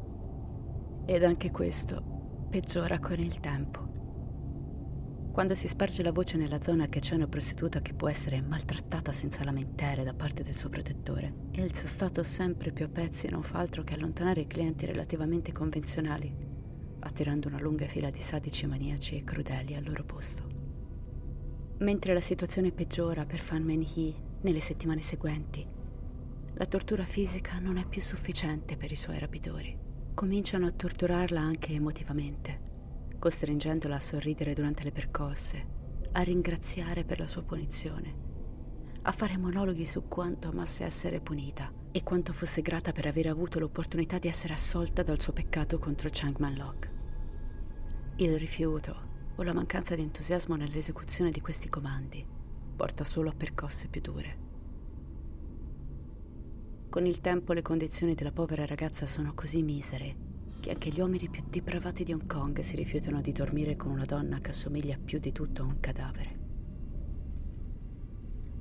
Ed 1.06 1.24
anche 1.24 1.50
questo 1.50 2.48
peggiora 2.50 3.00
con 3.00 3.20
il 3.20 3.40
tempo. 3.40 3.89
Quando 5.40 5.56
si 5.56 5.70
sparge 5.70 6.04
la 6.04 6.12
voce 6.12 6.36
nella 6.36 6.62
zona 6.62 6.88
che 6.88 7.00
c'è 7.00 7.16
una 7.16 7.30
prostituta 7.30 7.80
che 7.80 7.94
può 7.94 8.10
essere 8.10 8.42
maltrattata 8.42 9.14
senza 9.14 9.46
lamentere 9.46 10.04
da 10.04 10.14
parte 10.14 10.44
del 10.44 10.54
suo 10.54 10.68
protettore, 10.68 11.34
e 11.52 11.62
il 11.62 11.74
suo 11.74 11.88
stato 11.88 12.24
sempre 12.24 12.74
più 12.74 12.84
a 12.84 12.90
pezzi 12.90 13.30
non 13.30 13.42
fa 13.42 13.60
altro 13.60 13.86
che 13.86 13.94
allontanare 13.94 14.42
i 14.42 14.48
clienti 14.48 14.86
relativamente 14.86 15.54
convenzionali, 15.54 16.36
attirando 17.00 17.48
una 17.48 17.62
lunga 17.62 17.88
fila 17.88 18.10
di 18.10 18.20
sadici 18.20 18.68
maniaci 18.68 19.16
e 19.16 19.24
crudeli 19.24 19.76
al 19.76 19.86
loro 19.86 20.04
posto. 20.04 20.44
Mentre 21.78 22.14
la 22.14 22.20
situazione 22.20 22.74
peggiora 22.74 23.26
per 23.26 23.40
Fan 23.40 23.64
Man 23.64 23.88
Hee 23.96 24.14
nelle 24.42 24.60
settimane 24.60 25.00
seguenti, 25.00 25.66
la 26.56 26.66
tortura 26.66 27.06
fisica 27.06 27.60
non 27.60 27.78
è 27.78 27.86
più 27.86 28.02
sufficiente 28.02 28.76
per 28.76 28.92
i 28.92 28.98
suoi 28.98 29.20
rapitori. 29.20 29.74
Cominciano 30.14 30.66
a 30.66 30.72
torturarla 30.72 31.40
anche 31.40 31.72
emotivamente, 31.72 32.68
costringendola 33.20 33.96
a 33.96 34.00
sorridere 34.00 34.54
durante 34.54 34.84
le 34.84 34.92
percosse, 34.92 35.68
a 36.14 36.22
ringraziare 36.22 37.04
per 37.04 37.20
la 37.20 37.28
sua 37.28 37.44
punizione, 37.44 38.28
a 39.04 39.12
fare 39.12 39.38
monologhi 39.38 39.86
su 39.86 40.08
quanto 40.08 40.48
amasse 40.48 40.84
essere 40.84 41.20
punita 41.20 41.72
e 41.92 42.04
quanto 42.04 42.34
fosse 42.34 42.62
grata 42.62 42.92
per 42.92 43.06
aver 43.06 43.28
avuto 43.28 43.60
l'opportunità 43.60 44.18
di 44.18 44.28
essere 44.28 44.54
assolta 44.54 45.04
dal 45.04 45.22
suo 45.22 45.34
peccato 45.34 45.78
contro 45.78 46.10
Changman 46.12 46.56
Lok. 46.56 46.92
Il 48.16 48.38
rifiuto 48.40 49.08
o 49.36 49.44
la 49.44 49.54
mancanza 49.54 49.96
di 49.96 50.02
entusiasmo 50.02 50.56
nell'esecuzione 50.56 51.32
di 51.32 51.42
questi 51.42 51.70
comandi 51.70 52.26
porta 52.76 53.04
solo 53.04 53.30
a 53.30 53.34
percosse 53.34 53.88
più 53.88 54.02
dure. 54.02 54.48
Con 56.90 57.06
il 57.06 57.22
tempo 57.22 57.54
le 57.54 57.62
condizioni 57.62 58.16
della 58.16 58.32
povera 58.32 58.66
ragazza 58.66 59.06
sono 59.06 59.34
così 59.34 59.62
misere 59.62 60.16
che 60.60 60.72
anche 60.72 60.90
gli 60.90 61.00
uomini 61.00 61.30
più 61.30 61.44
depravati 61.50 62.04
di 62.04 62.12
Hong 62.12 62.26
Kong 62.26 62.60
si 62.60 62.76
rifiutano 62.76 63.22
di 63.22 63.32
dormire 63.32 63.76
con 63.76 63.92
una 63.92 64.06
donna 64.06 64.40
che 64.40 64.50
assomiglia 64.50 64.98
più 65.04 65.20
di 65.20 65.32
tutto 65.32 65.62
a 65.62 65.66
un 65.66 65.80
cadavere. 65.80 66.38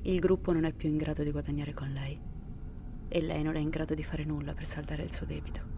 Il 0.02 0.20
gruppo 0.20 0.52
non 0.52 0.64
è 0.64 0.72
più 0.72 0.88
in 0.88 0.96
grado 0.96 1.22
di 1.22 1.30
guadagnare 1.30 1.74
con 1.74 1.90
lei 1.92 2.18
e 3.08 3.20
lei 3.20 3.42
non 3.42 3.56
è 3.56 3.58
in 3.58 3.68
grado 3.68 3.94
di 3.94 4.04
fare 4.04 4.24
nulla 4.24 4.54
per 4.54 4.66
saldare 4.66 5.02
il 5.02 5.12
suo 5.12 5.26
debito. 5.26 5.76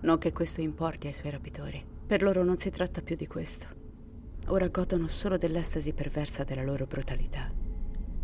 Non 0.00 0.18
che 0.18 0.32
questo 0.32 0.60
importi 0.60 1.08
ai 1.08 1.12
suoi 1.12 1.32
rapitori, 1.32 1.84
per 2.06 2.22
loro 2.22 2.44
non 2.44 2.58
si 2.58 2.70
tratta 2.70 3.02
più 3.02 3.16
di 3.16 3.26
questo. 3.26 3.66
Ora 4.46 4.68
godono 4.68 5.08
solo 5.08 5.36
dell'estasi 5.36 5.92
perversa 5.92 6.44
della 6.44 6.62
loro 6.62 6.86
brutalità. 6.86 7.50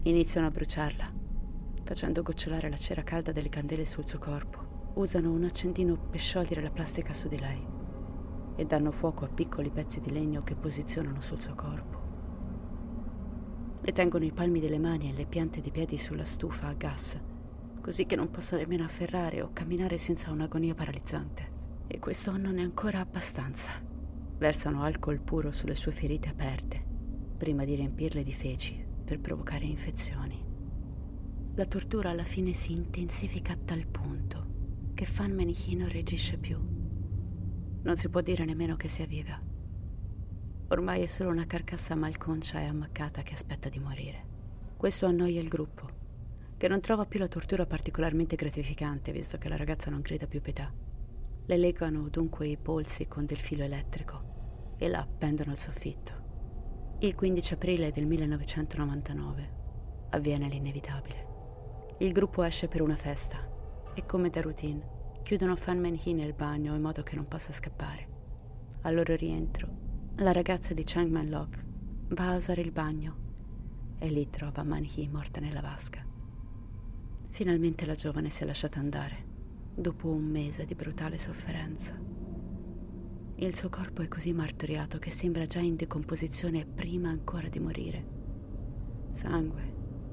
Iniziano 0.05 0.47
a 0.47 0.51
bruciarla, 0.51 1.13
facendo 1.83 2.23
gocciolare 2.23 2.71
la 2.71 2.77
cera 2.77 3.03
calda 3.03 3.33
delle 3.33 3.49
candele 3.49 3.85
sul 3.85 4.07
suo 4.07 4.19
corpo 4.19 4.64
usano 4.95 5.33
un 5.33 5.45
accendino 5.45 5.97
per 5.97 6.21
sciogliere 6.21 6.63
la 6.63 6.71
plastica 6.71 7.13
su 7.13 7.29
di 7.29 7.39
lei 7.39 7.67
e 8.57 8.65
danno 8.65 8.93
fuoco 8.93 9.25
a 9.25 9.29
piccoli 9.29 9.71
pezzi 9.71 10.01
di 10.01 10.11
legno 10.11 10.43
che 10.45 10.55
posizionano 10.55 11.21
sul 11.21 11.41
suo 11.41 11.55
corpo. 11.55 12.03
Le 13.81 13.93
tengono 13.93 14.25
i 14.25 14.33
palmi 14.33 14.61
delle 14.61 14.79
mani 14.79 15.11
e 15.11 15.13
le 15.13 15.27
piante 15.27 15.61
di 15.61 15.71
piedi 15.71 15.99
sulla 15.99 16.25
stufa 16.25 16.69
a 16.69 16.75
gas, 16.75 17.19
così 17.81 18.07
che 18.07 18.17
non 18.17 18.31
possa 18.31 18.57
nemmeno 18.57 18.85
afferrare 18.85 19.43
o 19.43 19.51
camminare 19.53 19.99
senza 19.99 20.31
un'agonia 20.31 20.75
paralizzante. 20.75 21.53
E 21.87 21.99
questo 21.99 22.37
non 22.37 22.59
è 22.59 22.63
ancora 22.63 23.01
abbastanza. 23.01 23.73
Versano 24.39 24.83
alcol 24.83 25.21
puro 25.21 25.53
sulle 25.53 25.75
sue 25.75 25.93
ferite 25.93 26.29
aperte, 26.29 26.83
prima 27.37 27.65
di 27.65 27.75
riempirle 27.75 28.23
di 28.23 28.33
feci 28.33 28.83
per 29.05 29.21
provocare 29.21 29.65
infezioni. 29.65 30.43
La 31.57 31.67
tortura 31.67 32.11
alla 32.11 32.23
fine 32.23 32.53
si 32.55 32.73
intensifica 32.73 33.53
a 33.53 33.59
tal 33.63 33.87
punto 33.87 34.44
che 34.95 35.05
Fan 35.05 35.33
Menichi 35.33 35.75
non 35.75 35.89
reagisce 35.89 36.39
più. 36.39 36.57
Non 37.83 37.97
si 37.97 38.09
può 38.09 38.21
dire 38.21 38.45
nemmeno 38.45 38.77
che 38.77 38.87
sia 38.87 39.07
viva. 39.07 39.39
Ormai 40.69 41.03
è 41.03 41.07
solo 41.07 41.31
una 41.31 41.47
carcassa 41.47 41.97
malconcia 41.97 42.61
e 42.61 42.67
ammaccata 42.67 43.23
che 43.23 43.35
aspetta 43.35 43.69
di 43.69 43.81
morire. 43.81 44.33
Questo 44.77 45.07
annoia 45.07 45.41
il 45.41 45.49
gruppo, 45.49 45.89
che 46.57 46.69
non 46.69 46.81
trova 46.81 47.07
più 47.07 47.19
la 47.19 47.27
tortura 47.27 47.67
particolarmente 47.67 48.37
gratificante, 48.37 49.11
visto 49.11 49.37
che 49.37 49.49
la 49.49 49.57
ragazza 49.57 49.91
non 49.91 50.01
grida 50.01 50.29
più 50.29 50.41
pietà. 50.41 50.73
Le 51.47 51.57
legano 51.57 52.09
dunque 52.09 52.47
i 52.47 52.57
polsi 52.57 53.09
con 53.09 53.27
del 53.27 53.39
filo 53.39 53.65
elettrico 53.65 54.75
e 54.79 54.89
la 54.89 55.01
appendono 55.01 55.51
al 55.51 55.59
soffitto. 55.59 56.23
Il 57.01 57.17
15 57.17 57.55
aprile 57.55 57.91
del 57.91 58.07
1999 58.07 59.51
avviene 60.11 60.49
l'inevitabile. 60.49 61.33
Il 61.99 62.13
gruppo 62.13 62.45
esce 62.45 62.69
per 62.69 62.81
una 62.81 62.97
festa 62.97 63.53
e 63.95 64.05
come 64.07 64.29
da 64.29 64.41
routine 64.41 64.93
chiudono 65.23 65.57
Fan 65.57 65.79
Man 65.79 65.99
Hee 66.03 66.13
nel 66.13 66.35
bagno 66.35 66.75
in 66.75 66.83
modo 66.83 67.03
che 67.03 67.15
non 67.17 67.27
possa 67.27 67.53
scappare. 67.53 68.09
Al 68.83 68.95
loro 68.95 69.15
rientro, 69.15 69.69
la 70.17 70.33
ragazza 70.33 70.75
di 70.75 70.83
Chang 70.85 71.11
Man 71.11 71.31
Lok 71.31 71.65
va 72.09 72.31
a 72.31 72.37
usare 72.37 72.61
il 72.61 72.73
bagno 72.73 73.17
e 73.99 74.09
lì 74.09 74.29
trova 74.29 74.63
Man 74.65 74.85
Hee 74.85 75.09
morta 75.09 75.41
nella 75.41 75.63
vasca. 75.63 76.05
Finalmente 77.31 77.87
la 77.87 77.95
giovane 77.95 78.29
si 78.29 78.43
è 78.43 78.47
lasciata 78.47 78.79
andare, 78.79 79.25
dopo 79.75 80.11
un 80.11 80.25
mese 80.25 80.67
di 80.67 80.75
brutale 80.75 81.17
sofferenza. 81.17 81.99
Il 83.37 83.57
suo 83.57 83.69
corpo 83.69 84.03
è 84.03 84.09
così 84.09 84.33
martoriato 84.33 84.99
che 84.99 85.11
sembra 85.11 85.47
già 85.47 85.61
in 85.61 85.77
decomposizione 85.77 86.67
prima 86.67 87.09
ancora 87.09 87.49
di 87.49 87.59
morire. 87.61 88.07
Sangue, 89.11 89.73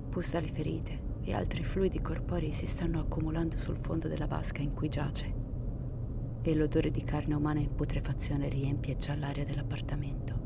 pus 0.10 0.32
dalle 0.32 0.48
ferite 0.48 1.01
e 1.23 1.34
altri 1.34 1.63
fluidi 1.63 2.01
corporei 2.01 2.51
si 2.51 2.65
stanno 2.65 2.99
accumulando 2.99 3.57
sul 3.57 3.77
fondo 3.77 4.07
della 4.07 4.27
vasca 4.27 4.62
in 4.62 4.73
cui 4.73 4.89
giace 4.89 5.41
e 6.43 6.55
l'odore 6.55 6.89
di 6.89 7.03
carne 7.03 7.36
umana 7.36 7.60
in 7.60 7.73
putrefazione 7.75 8.49
riempie 8.49 8.95
già 8.95 9.15
l'aria 9.15 9.43
dell'appartamento. 9.43 10.39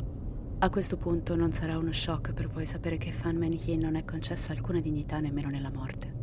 A 0.59 0.69
questo 0.69 0.97
punto 0.97 1.35
non 1.35 1.51
sarà 1.51 1.77
uno 1.77 1.91
shock 1.91 2.33
per 2.33 2.47
voi 2.47 2.65
sapere 2.65 2.97
che 2.97 3.11
Fan 3.11 3.37
Manhie 3.37 3.77
non 3.77 3.95
è 3.95 4.03
concessa 4.03 4.51
alcuna 4.51 4.79
dignità 4.79 5.19
nemmeno 5.19 5.49
nella 5.49 5.71
morte. 5.71 6.13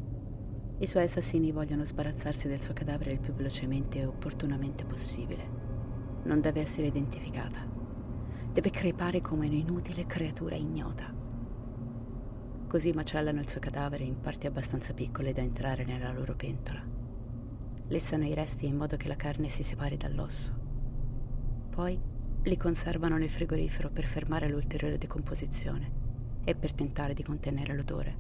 I 0.79 0.87
suoi 0.87 1.05
assassini 1.05 1.53
vogliono 1.53 1.85
sbarazzarsi 1.85 2.49
del 2.49 2.61
suo 2.61 2.75
cadavere 2.75 3.13
il 3.13 3.21
più 3.21 3.33
velocemente 3.33 4.01
e 4.01 4.07
opportunamente 4.07 4.85
possibile. 4.85 5.61
Non 6.25 6.41
deve 6.41 6.61
essere 6.61 6.89
identificata. 6.89 7.67
Deve 8.53 8.71
crepare 8.71 9.21
come 9.21 9.47
un'inutile 9.47 10.07
creatura 10.07 10.57
ignota 10.57 11.22
Così 12.73 12.93
macellano 12.93 13.39
il 13.39 13.51
suo 13.51 13.61
cadavere 13.61 14.03
in 14.03 14.19
parti 14.19 14.47
abbastanza 14.47 14.95
piccole 14.95 15.35
da 15.35 15.43
entrare 15.43 15.85
nella 15.85 16.11
loro 16.11 16.35
pentola. 16.35 16.83
Lessano 17.89 18.25
i 18.25 18.33
resti 18.33 18.65
in 18.65 18.79
modo 18.79 18.97
che 18.97 19.09
la 19.09 19.15
carne 19.15 19.51
si 19.51 19.63
separi 19.63 19.99
dall'osso. 19.99 20.55
Poi 21.69 22.01
li 22.43 22.57
conservano 22.57 23.19
nel 23.19 23.29
frigorifero 23.29 23.91
per 23.91 24.07
fermare 24.07 24.49
l'ulteriore 24.49 24.97
decomposizione 24.97 26.41
e 26.45 26.55
per 26.55 26.73
tentare 26.73 27.13
di 27.13 27.23
contenere 27.23 27.75
l'odore. 27.75 28.17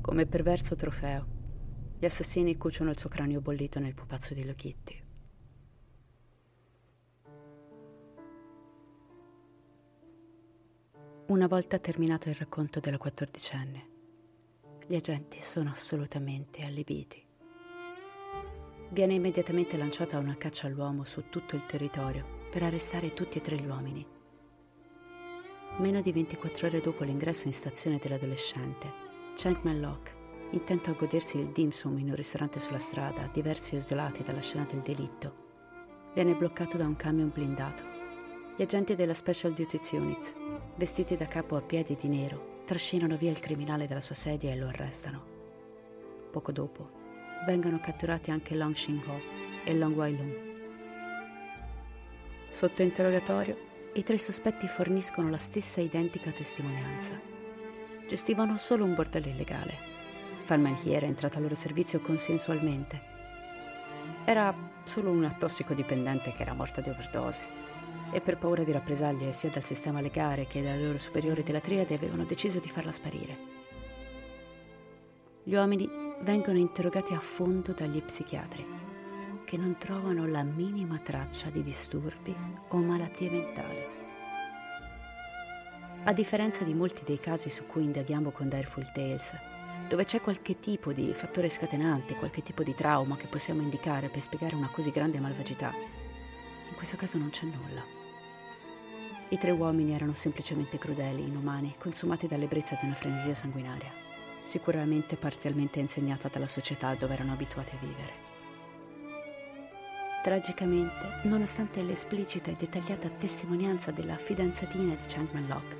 Come 0.00 0.26
perverso 0.26 0.76
trofeo, 0.76 1.26
gli 1.98 2.04
assassini 2.04 2.56
cuciono 2.56 2.90
il 2.90 2.98
suo 3.00 3.08
cranio 3.08 3.40
bollito 3.40 3.80
nel 3.80 3.94
pupazzo 3.94 4.32
di 4.32 4.44
Lochitti. 4.44 5.01
Una 11.26 11.46
volta 11.46 11.78
terminato 11.78 12.28
il 12.28 12.34
racconto 12.34 12.80
della 12.80 12.98
quattordicenne, 12.98 13.88
gli 14.86 14.96
agenti 14.96 15.40
sono 15.40 15.70
assolutamente 15.70 16.62
allibiti. 16.62 17.24
Viene 18.90 19.14
immediatamente 19.14 19.76
lanciata 19.76 20.18
una 20.18 20.36
caccia 20.36 20.66
all'uomo 20.66 21.04
su 21.04 21.28
tutto 21.30 21.54
il 21.54 21.64
territorio 21.64 22.24
per 22.50 22.64
arrestare 22.64 23.14
tutti 23.14 23.38
e 23.38 23.40
tre 23.40 23.56
gli 23.56 23.66
uomini. 23.66 24.04
Meno 25.78 26.00
di 26.02 26.12
24 26.12 26.66
ore 26.66 26.80
dopo 26.80 27.04
l'ingresso 27.04 27.46
in 27.46 27.54
stazione 27.54 27.98
dell'adolescente, 28.02 28.90
Chang 29.36 29.60
Mellock, 29.62 30.14
intento 30.50 30.90
a 30.90 30.94
godersi 30.94 31.38
il 31.38 31.52
dim 31.52 31.70
sum 31.70 31.98
in 31.98 32.08
un 32.08 32.16
ristorante 32.16 32.58
sulla 32.58 32.78
strada, 32.78 33.30
diversi 33.32 33.76
isolati 33.76 34.24
dalla 34.24 34.42
scena 34.42 34.66
del 34.68 34.80
delitto, 34.80 36.10
viene 36.14 36.34
bloccato 36.34 36.76
da 36.76 36.84
un 36.84 36.96
camion 36.96 37.30
blindato. 37.32 37.84
Gli 38.54 38.62
agenti 38.62 38.94
della 38.94 39.14
Special 39.14 39.54
Duties 39.54 39.92
Unit, 39.92 40.51
vestiti 40.74 41.16
da 41.16 41.26
capo 41.26 41.56
a 41.56 41.60
piedi 41.60 41.96
di 42.00 42.08
nero, 42.08 42.62
trascinano 42.64 43.16
via 43.16 43.30
il 43.30 43.40
criminale 43.40 43.86
dalla 43.86 44.00
sua 44.00 44.14
sedia 44.14 44.50
e 44.50 44.56
lo 44.56 44.68
arrestano. 44.68 45.24
Poco 46.30 46.50
dopo, 46.52 46.90
vengono 47.46 47.78
catturati 47.78 48.30
anche 48.30 48.54
Long 48.54 48.72
Xing-ho 48.72 49.20
e 49.64 49.74
Long 49.74 49.94
Wai-lung. 49.94 50.50
Sotto 52.48 52.82
interrogatorio, 52.82 53.70
i 53.94 54.02
tre 54.02 54.16
sospetti 54.16 54.66
forniscono 54.66 55.28
la 55.28 55.36
stessa 55.36 55.80
identica 55.80 56.30
testimonianza. 56.30 57.20
Gestivano 58.08 58.56
solo 58.56 58.84
un 58.84 58.94
bordello 58.94 59.28
illegale. 59.28 59.90
Falman 60.44 60.78
He 60.82 60.92
era 60.92 61.06
entrato 61.06 61.36
al 61.36 61.42
loro 61.42 61.54
servizio 61.54 62.00
consensualmente. 62.00 63.10
Era 64.24 64.54
solo 64.84 65.10
una 65.10 65.32
tossicodipendente 65.32 66.32
che 66.32 66.42
era 66.42 66.54
morta 66.54 66.80
di 66.80 66.88
overdose 66.88 67.62
e 68.12 68.20
per 68.20 68.36
paura 68.38 68.62
di 68.62 68.72
rappresaglie 68.72 69.32
sia 69.32 69.50
dal 69.50 69.64
sistema 69.64 70.00
legale 70.00 70.46
che 70.46 70.62
dai 70.62 70.82
loro 70.82 70.98
superiori 70.98 71.42
della 71.42 71.60
triade 71.60 71.94
avevano 71.94 72.24
deciso 72.24 72.58
di 72.58 72.68
farla 72.68 72.92
sparire. 72.92 73.60
Gli 75.42 75.54
uomini 75.54 75.88
vengono 76.20 76.58
interrogati 76.58 77.14
a 77.14 77.20
fondo 77.20 77.72
dagli 77.72 78.00
psichiatri 78.02 78.80
che 79.44 79.56
non 79.56 79.76
trovano 79.76 80.26
la 80.26 80.42
minima 80.44 80.98
traccia 80.98 81.50
di 81.50 81.62
disturbi 81.62 82.34
o 82.68 82.76
malattie 82.78 83.30
mentali. 83.30 84.00
A 86.04 86.12
differenza 86.12 86.64
di 86.64 86.74
molti 86.74 87.02
dei 87.04 87.18
casi 87.18 87.50
su 87.50 87.66
cui 87.66 87.84
indaghiamo 87.84 88.30
con 88.30 88.48
Direful 88.48 88.90
Tales, 88.92 89.34
dove 89.88 90.04
c'è 90.04 90.20
qualche 90.20 90.58
tipo 90.58 90.92
di 90.92 91.12
fattore 91.12 91.48
scatenante, 91.48 92.14
qualche 92.14 92.42
tipo 92.42 92.62
di 92.62 92.74
trauma 92.74 93.16
che 93.16 93.26
possiamo 93.26 93.62
indicare 93.62 94.08
per 94.08 94.22
spiegare 94.22 94.54
una 94.54 94.70
così 94.70 94.90
grande 94.90 95.20
malvagità, 95.20 95.72
questo 96.82 96.96
caso 96.96 97.16
non 97.16 97.30
c'è 97.30 97.44
nulla. 97.44 97.80
I 99.28 99.38
tre 99.38 99.52
uomini 99.52 99.94
erano 99.94 100.14
semplicemente 100.14 100.78
crudeli, 100.78 101.22
inumani, 101.22 101.76
consumati 101.78 102.26
dall'ebbrezza 102.26 102.76
di 102.80 102.86
una 102.86 102.96
frenesia 102.96 103.34
sanguinaria, 103.34 103.92
sicuramente 104.40 105.14
parzialmente 105.14 105.78
insegnata 105.78 106.26
dalla 106.26 106.48
società 106.48 106.92
dove 106.96 107.14
erano 107.14 107.34
abituati 107.34 107.76
a 107.76 107.78
vivere. 107.78 108.12
Tragicamente, 110.24 111.20
nonostante 111.22 111.82
l'esplicita 111.82 112.50
e 112.50 112.56
dettagliata 112.58 113.08
testimonianza 113.10 113.92
della 113.92 114.16
fidanzatina 114.16 114.94
di 114.94 115.06
Chang 115.06 115.30
Man-lok, 115.30 115.76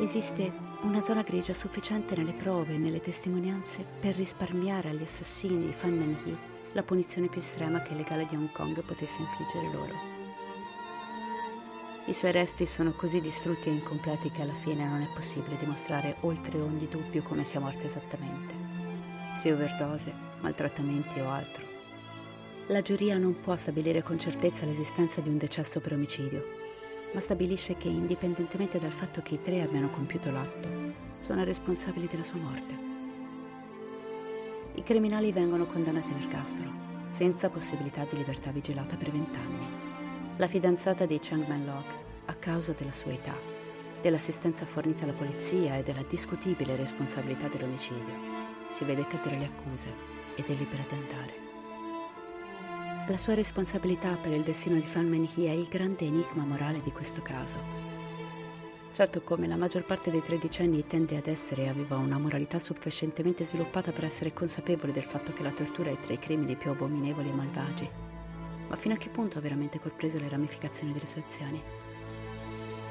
esiste 0.00 0.52
una 0.82 1.02
zona 1.02 1.22
grigia 1.22 1.54
sufficiente 1.54 2.14
nelle 2.14 2.32
prove 2.32 2.74
e 2.74 2.78
nelle 2.78 3.00
testimonianze 3.00 3.86
per 3.98 4.16
risparmiare 4.16 4.90
agli 4.90 5.02
assassini 5.02 5.64
di 5.64 5.72
Fan 5.72 5.96
Man-hee 5.96 6.50
la 6.72 6.82
punizione 6.82 7.28
più 7.28 7.40
estrema 7.40 7.80
che 7.82 7.92
il 7.92 7.96
legale 7.96 8.26
di 8.26 8.36
Hong 8.36 8.52
Kong 8.52 8.80
potesse 8.82 9.20
infliggere 9.20 9.72
loro. 9.72 10.09
I 12.10 12.12
suoi 12.12 12.32
resti 12.32 12.66
sono 12.66 12.90
così 12.90 13.20
distrutti 13.20 13.68
e 13.68 13.72
incompleti 13.72 14.32
che 14.32 14.42
alla 14.42 14.52
fine 14.52 14.84
non 14.84 15.00
è 15.00 15.06
possibile 15.14 15.56
dimostrare 15.56 16.16
oltre 16.22 16.60
ogni 16.60 16.88
dubbio 16.88 17.22
come 17.22 17.44
sia 17.44 17.60
morta 17.60 17.86
esattamente, 17.86 18.52
sia 19.36 19.54
overdose, 19.54 20.12
maltrattamenti 20.40 21.20
o 21.20 21.28
altro. 21.28 21.62
La 22.66 22.82
giuria 22.82 23.16
non 23.16 23.38
può 23.40 23.54
stabilire 23.54 24.02
con 24.02 24.18
certezza 24.18 24.66
l'esistenza 24.66 25.20
di 25.20 25.28
un 25.28 25.38
decesso 25.38 25.78
per 25.78 25.92
omicidio, 25.92 26.44
ma 27.14 27.20
stabilisce 27.20 27.76
che 27.76 27.86
indipendentemente 27.86 28.80
dal 28.80 28.90
fatto 28.90 29.22
che 29.22 29.34
i 29.34 29.40
tre 29.40 29.62
abbiano 29.62 29.88
compiuto 29.90 30.32
l'atto, 30.32 30.68
sono 31.20 31.44
responsabili 31.44 32.08
della 32.08 32.24
sua 32.24 32.40
morte. 32.40 32.74
I 34.74 34.82
criminali 34.82 35.30
vengono 35.30 35.64
condannati 35.64 36.10
all'ergastolo, 36.10 36.72
senza 37.08 37.50
possibilità 37.50 38.04
di 38.10 38.16
libertà 38.16 38.50
vigilata 38.50 38.96
per 38.96 39.12
vent'anni. 39.12 39.79
La 40.40 40.48
fidanzata 40.48 41.04
di 41.04 41.18
Chang 41.20 41.46
Man-lok, 41.46 41.84
a 42.24 42.32
causa 42.32 42.72
della 42.72 42.92
sua 42.92 43.12
età, 43.12 43.36
dell'assistenza 44.00 44.64
fornita 44.64 45.04
alla 45.04 45.12
polizia 45.12 45.76
e 45.76 45.82
della 45.82 46.02
discutibile 46.08 46.76
responsabilità 46.76 47.48
dell'omicidio, 47.48 48.14
si 48.70 48.84
vede 48.84 49.06
cadere 49.06 49.36
le 49.36 49.44
accuse 49.44 49.90
ed 50.36 50.46
è 50.46 50.54
libera 50.54 50.82
di 50.88 50.94
andare. 50.94 51.32
La 53.06 53.18
sua 53.18 53.34
responsabilità 53.34 54.16
per 54.16 54.32
il 54.32 54.40
destino 54.40 54.76
di 54.76 54.80
Fan 54.80 55.10
Menhi 55.10 55.44
è 55.44 55.50
il 55.50 55.68
grande 55.68 56.06
enigma 56.06 56.44
morale 56.44 56.80
di 56.80 56.90
questo 56.90 57.20
caso. 57.20 57.58
Certo, 58.92 59.20
come 59.20 59.46
la 59.46 59.56
maggior 59.56 59.84
parte 59.84 60.10
dei 60.10 60.22
tredicenni 60.22 60.86
tende 60.86 61.18
ad 61.18 61.26
essere, 61.26 61.68
aveva 61.68 61.98
una 61.98 62.16
moralità 62.16 62.58
sufficientemente 62.58 63.44
sviluppata 63.44 63.92
per 63.92 64.04
essere 64.06 64.32
consapevole 64.32 64.92
del 64.92 65.02
fatto 65.02 65.34
che 65.34 65.42
la 65.42 65.50
tortura 65.50 65.90
è 65.90 66.00
tra 66.00 66.14
i 66.14 66.18
crimini 66.18 66.56
più 66.56 66.70
abominevoli 66.70 67.28
e 67.28 67.32
malvagi. 67.32 68.09
Ma 68.70 68.76
fino 68.76 68.94
a 68.94 68.96
che 68.96 69.08
punto 69.08 69.36
ha 69.36 69.40
veramente 69.40 69.80
compreso 69.80 70.18
le 70.18 70.28
ramificazioni 70.28 70.92
delle 70.92 71.06
sue 71.06 71.24
azioni? 71.26 71.60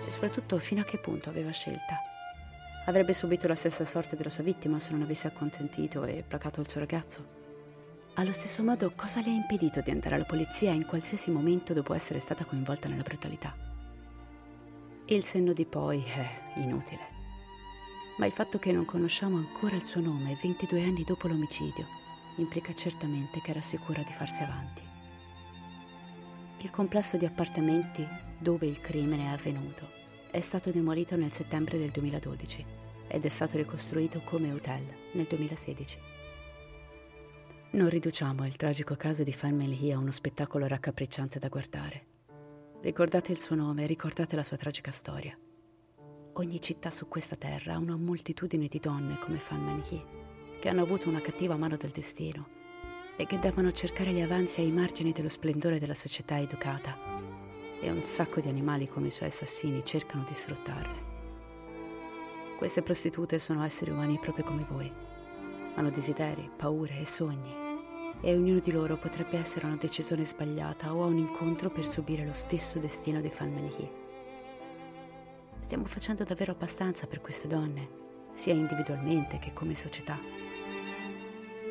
E 0.05 0.11
soprattutto 0.11 0.59
fino 0.59 0.81
a 0.81 0.83
che 0.83 0.97
punto 0.97 1.29
aveva 1.29 1.51
scelta? 1.51 1.97
Avrebbe 2.85 3.13
subito 3.13 3.47
la 3.47 3.55
stessa 3.55 3.85
sorte 3.85 4.17
della 4.17 4.29
sua 4.29 4.43
vittima 4.43 4.77
se 4.77 4.91
non 4.91 5.03
avesse 5.03 5.27
acconsentito 5.27 6.03
e 6.03 6.25
placato 6.27 6.59
il 6.59 6.67
suo 6.67 6.81
ragazzo? 6.81 7.37
Allo 8.15 8.33
stesso 8.33 8.61
modo, 8.61 8.91
cosa 8.93 9.21
le 9.21 9.29
ha 9.29 9.33
impedito 9.33 9.79
di 9.79 9.91
andare 9.91 10.15
alla 10.15 10.25
polizia 10.25 10.71
in 10.71 10.85
qualsiasi 10.85 11.31
momento 11.31 11.73
dopo 11.73 11.93
essere 11.93 12.19
stata 12.19 12.43
coinvolta 12.43 12.89
nella 12.89 13.03
brutalità? 13.03 13.55
Il 15.05 15.23
senno 15.23 15.53
di 15.53 15.65
poi 15.65 16.03
è 16.03 16.59
inutile. 16.59 17.17
Ma 18.17 18.25
il 18.25 18.33
fatto 18.33 18.59
che 18.59 18.73
non 18.73 18.83
conosciamo 18.83 19.37
ancora 19.37 19.77
il 19.77 19.85
suo 19.85 20.01
nome 20.01 20.37
22 20.41 20.83
anni 20.83 21.05
dopo 21.05 21.29
l'omicidio 21.29 21.85
implica 22.35 22.73
certamente 22.73 23.39
che 23.39 23.51
era 23.51 23.61
sicura 23.61 24.03
di 24.03 24.11
farsi 24.11 24.43
avanti. 24.43 24.88
Il 26.61 26.71
complesso 26.71 27.15
di 27.15 27.25
appartamenti 27.25 28.05
dove 28.37 28.67
il 28.67 28.81
crimine 28.81 29.27
è 29.27 29.27
avvenuto 29.27 29.89
è 30.29 30.41
stato 30.41 30.71
demolito 30.71 31.15
nel 31.15 31.31
settembre 31.31 31.77
del 31.77 31.89
2012 31.89 32.65
ed 33.07 33.23
è 33.23 33.29
stato 33.29 33.55
ricostruito 33.55 34.19
come 34.25 34.51
hotel 34.51 34.83
nel 35.13 35.25
2016. 35.25 35.97
Non 37.71 37.87
riduciamo 37.87 38.45
il 38.45 38.57
tragico 38.57 38.95
caso 38.95 39.23
di 39.23 39.31
Fan 39.31 39.55
Melhi 39.55 39.93
a 39.93 39.97
uno 39.97 40.11
spettacolo 40.11 40.67
raccapricciante 40.67 41.39
da 41.39 41.47
guardare. 41.47 42.05
Ricordate 42.81 43.31
il 43.31 43.39
suo 43.39 43.55
nome 43.55 43.83
e 43.83 43.87
ricordate 43.87 44.35
la 44.35 44.43
sua 44.43 44.57
tragica 44.57 44.91
storia. 44.91 45.37
Ogni 46.33 46.59
città 46.59 46.89
su 46.89 47.07
questa 47.07 47.37
terra 47.37 47.75
ha 47.75 47.77
una 47.77 47.95
moltitudine 47.95 48.67
di 48.67 48.79
donne 48.79 49.17
come 49.19 49.39
Fan 49.39 49.63
Melhi, 49.63 50.03
che 50.59 50.67
hanno 50.67 50.81
avuto 50.81 51.07
una 51.07 51.21
cattiva 51.21 51.55
mano 51.55 51.77
del 51.77 51.91
destino 51.91 52.58
e 53.19 53.25
che 53.25 53.37
devono 53.37 53.73
cercare 53.73 54.13
gli 54.13 54.21
avanzi 54.21 54.61
ai 54.61 54.71
margini 54.71 55.11
dello 55.11 55.27
splendore 55.27 55.77
della 55.77 55.93
società 55.93 56.39
educata. 56.39 56.95
E 57.81 57.91
un 57.91 58.03
sacco 58.03 58.39
di 58.39 58.47
animali 58.47 58.87
come 58.87 59.07
i 59.07 59.11
suoi 59.11 59.27
assassini 59.27 59.83
cercano 59.83 60.23
di 60.25 60.33
sfruttarle. 60.33 61.07
Queste 62.57 62.81
prostitute 62.81 63.37
sono 63.37 63.65
esseri 63.65 63.91
umani 63.91 64.17
proprio 64.19 64.45
come 64.45 64.65
voi 64.69 64.89
hanno 65.75 65.89
desideri, 65.89 66.49
paure 66.55 66.99
e 66.99 67.05
sogni 67.05 67.67
e 68.21 68.33
ognuno 68.33 68.59
di 68.59 68.71
loro 68.71 68.97
potrebbe 68.97 69.37
essere 69.37 69.65
una 69.65 69.77
decisione 69.77 70.25
sbagliata 70.25 70.93
o 70.93 71.03
a 71.03 71.07
un 71.07 71.17
incontro 71.17 71.69
per 71.69 71.85
subire 71.85 72.25
lo 72.25 72.33
stesso 72.33 72.79
destino 72.79 73.21
dei 73.21 73.29
Fan 73.29 73.53
Manichi. 73.53 73.89
Stiamo 75.59 75.85
facendo 75.85 76.23
davvero 76.23 76.51
abbastanza 76.51 77.07
per 77.07 77.21
queste 77.21 77.47
donne, 77.47 77.87
sia 78.33 78.53
individualmente 78.53 79.39
che 79.39 79.53
come 79.53 79.75
società. 79.75 80.19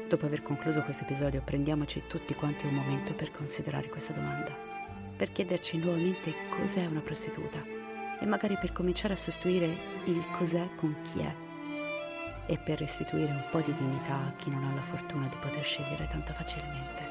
Dopo 0.08 0.24
aver 0.24 0.40
concluso 0.40 0.80
questo 0.80 1.04
episodio 1.04 1.42
prendiamoci 1.42 2.04
tutti 2.06 2.34
quanti 2.34 2.64
un 2.64 2.72
momento 2.72 3.12
per 3.12 3.30
considerare 3.30 3.90
questa 3.90 4.14
domanda, 4.14 4.56
per 5.14 5.30
chiederci 5.30 5.76
nuovamente 5.76 6.32
cos'è 6.48 6.86
una 6.86 7.00
prostituta 7.00 7.62
e 8.18 8.24
magari 8.24 8.56
per 8.58 8.72
cominciare 8.72 9.12
a 9.12 9.16
sostituire 9.16 9.66
il 10.06 10.26
cos'è 10.30 10.66
con 10.76 10.96
chi 11.02 11.20
è 11.20 11.34
e 12.46 12.56
per 12.56 12.78
restituire 12.78 13.30
un 13.30 13.44
po' 13.50 13.60
di 13.60 13.74
dignità 13.74 14.14
a 14.14 14.32
chi 14.34 14.48
non 14.48 14.64
ha 14.64 14.74
la 14.74 14.80
fortuna 14.80 15.28
di 15.28 15.36
poter 15.38 15.62
scegliere 15.62 16.08
tanto 16.10 16.32
facilmente. 16.32 17.02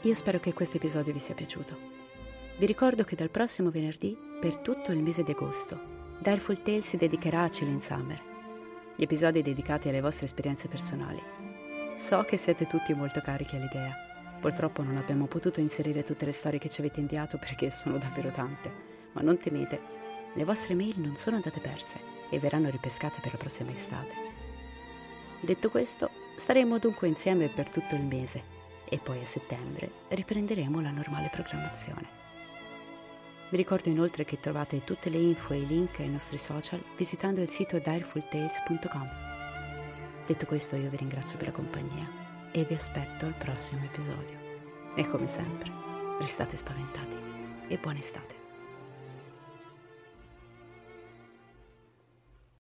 Io 0.00 0.14
spero 0.14 0.40
che 0.40 0.54
questo 0.54 0.78
episodio 0.78 1.12
vi 1.12 1.18
sia 1.18 1.34
piaciuto. 1.34 1.76
Vi 2.56 2.64
ricordo 2.64 3.04
che 3.04 3.16
dal 3.16 3.28
prossimo 3.28 3.70
venerdì, 3.70 4.16
per 4.40 4.56
tutto 4.56 4.92
il 4.92 5.02
mese 5.02 5.24
di 5.24 5.32
agosto, 5.32 5.78
Direful 6.20 6.62
Tale 6.62 6.80
si 6.80 6.96
dedicherà 6.96 7.42
a 7.42 7.48
Chilling 7.48 7.80
Summer, 7.80 8.27
gli 8.98 9.04
episodi 9.04 9.42
dedicati 9.42 9.88
alle 9.88 10.00
vostre 10.00 10.26
esperienze 10.26 10.66
personali. 10.66 11.22
So 11.96 12.24
che 12.24 12.36
siete 12.36 12.66
tutti 12.66 12.92
molto 12.94 13.20
carichi 13.20 13.54
all'idea. 13.54 13.94
Purtroppo 14.40 14.82
non 14.82 14.96
abbiamo 14.96 15.26
potuto 15.26 15.60
inserire 15.60 16.02
tutte 16.02 16.24
le 16.24 16.32
storie 16.32 16.58
che 16.58 16.68
ci 16.68 16.80
avete 16.80 16.98
inviato 16.98 17.38
perché 17.38 17.70
sono 17.70 17.96
davvero 17.96 18.32
tante, 18.32 18.72
ma 19.12 19.20
non 19.20 19.38
temete, 19.38 19.80
le 20.34 20.42
vostre 20.42 20.74
mail 20.74 20.98
non 20.98 21.14
sono 21.14 21.36
andate 21.36 21.60
perse 21.60 22.00
e 22.28 22.40
verranno 22.40 22.70
ripescate 22.70 23.20
per 23.20 23.30
la 23.30 23.38
prossima 23.38 23.70
estate. 23.70 24.14
Detto 25.38 25.70
questo, 25.70 26.10
staremo 26.34 26.78
dunque 26.78 27.06
insieme 27.06 27.46
per 27.46 27.70
tutto 27.70 27.94
il 27.94 28.02
mese 28.02 28.42
e 28.84 28.98
poi 28.98 29.20
a 29.20 29.26
settembre 29.26 29.92
riprenderemo 30.08 30.80
la 30.80 30.90
normale 30.90 31.28
programmazione. 31.30 32.17
Vi 33.50 33.56
ricordo 33.56 33.88
inoltre 33.88 34.24
che 34.24 34.40
trovate 34.40 34.84
tutte 34.84 35.08
le 35.08 35.16
info 35.16 35.54
e 35.54 35.60
i 35.60 35.66
link 35.66 36.00
ai 36.00 36.10
nostri 36.10 36.36
social 36.36 36.82
visitando 36.96 37.40
il 37.40 37.48
sito 37.48 37.78
direfultales.com. 37.78 39.08
Detto 40.26 40.44
questo 40.44 40.76
io 40.76 40.90
vi 40.90 40.98
ringrazio 40.98 41.38
per 41.38 41.46
la 41.46 41.52
compagnia 41.54 42.06
e 42.52 42.64
vi 42.64 42.74
aspetto 42.74 43.24
al 43.24 43.34
prossimo 43.34 43.84
episodio. 43.84 44.36
E 44.94 45.06
come 45.06 45.28
sempre, 45.28 45.72
restate 46.20 46.56
spaventati 46.56 47.16
e 47.68 47.78
buona 47.78 47.98
estate. 47.98 48.37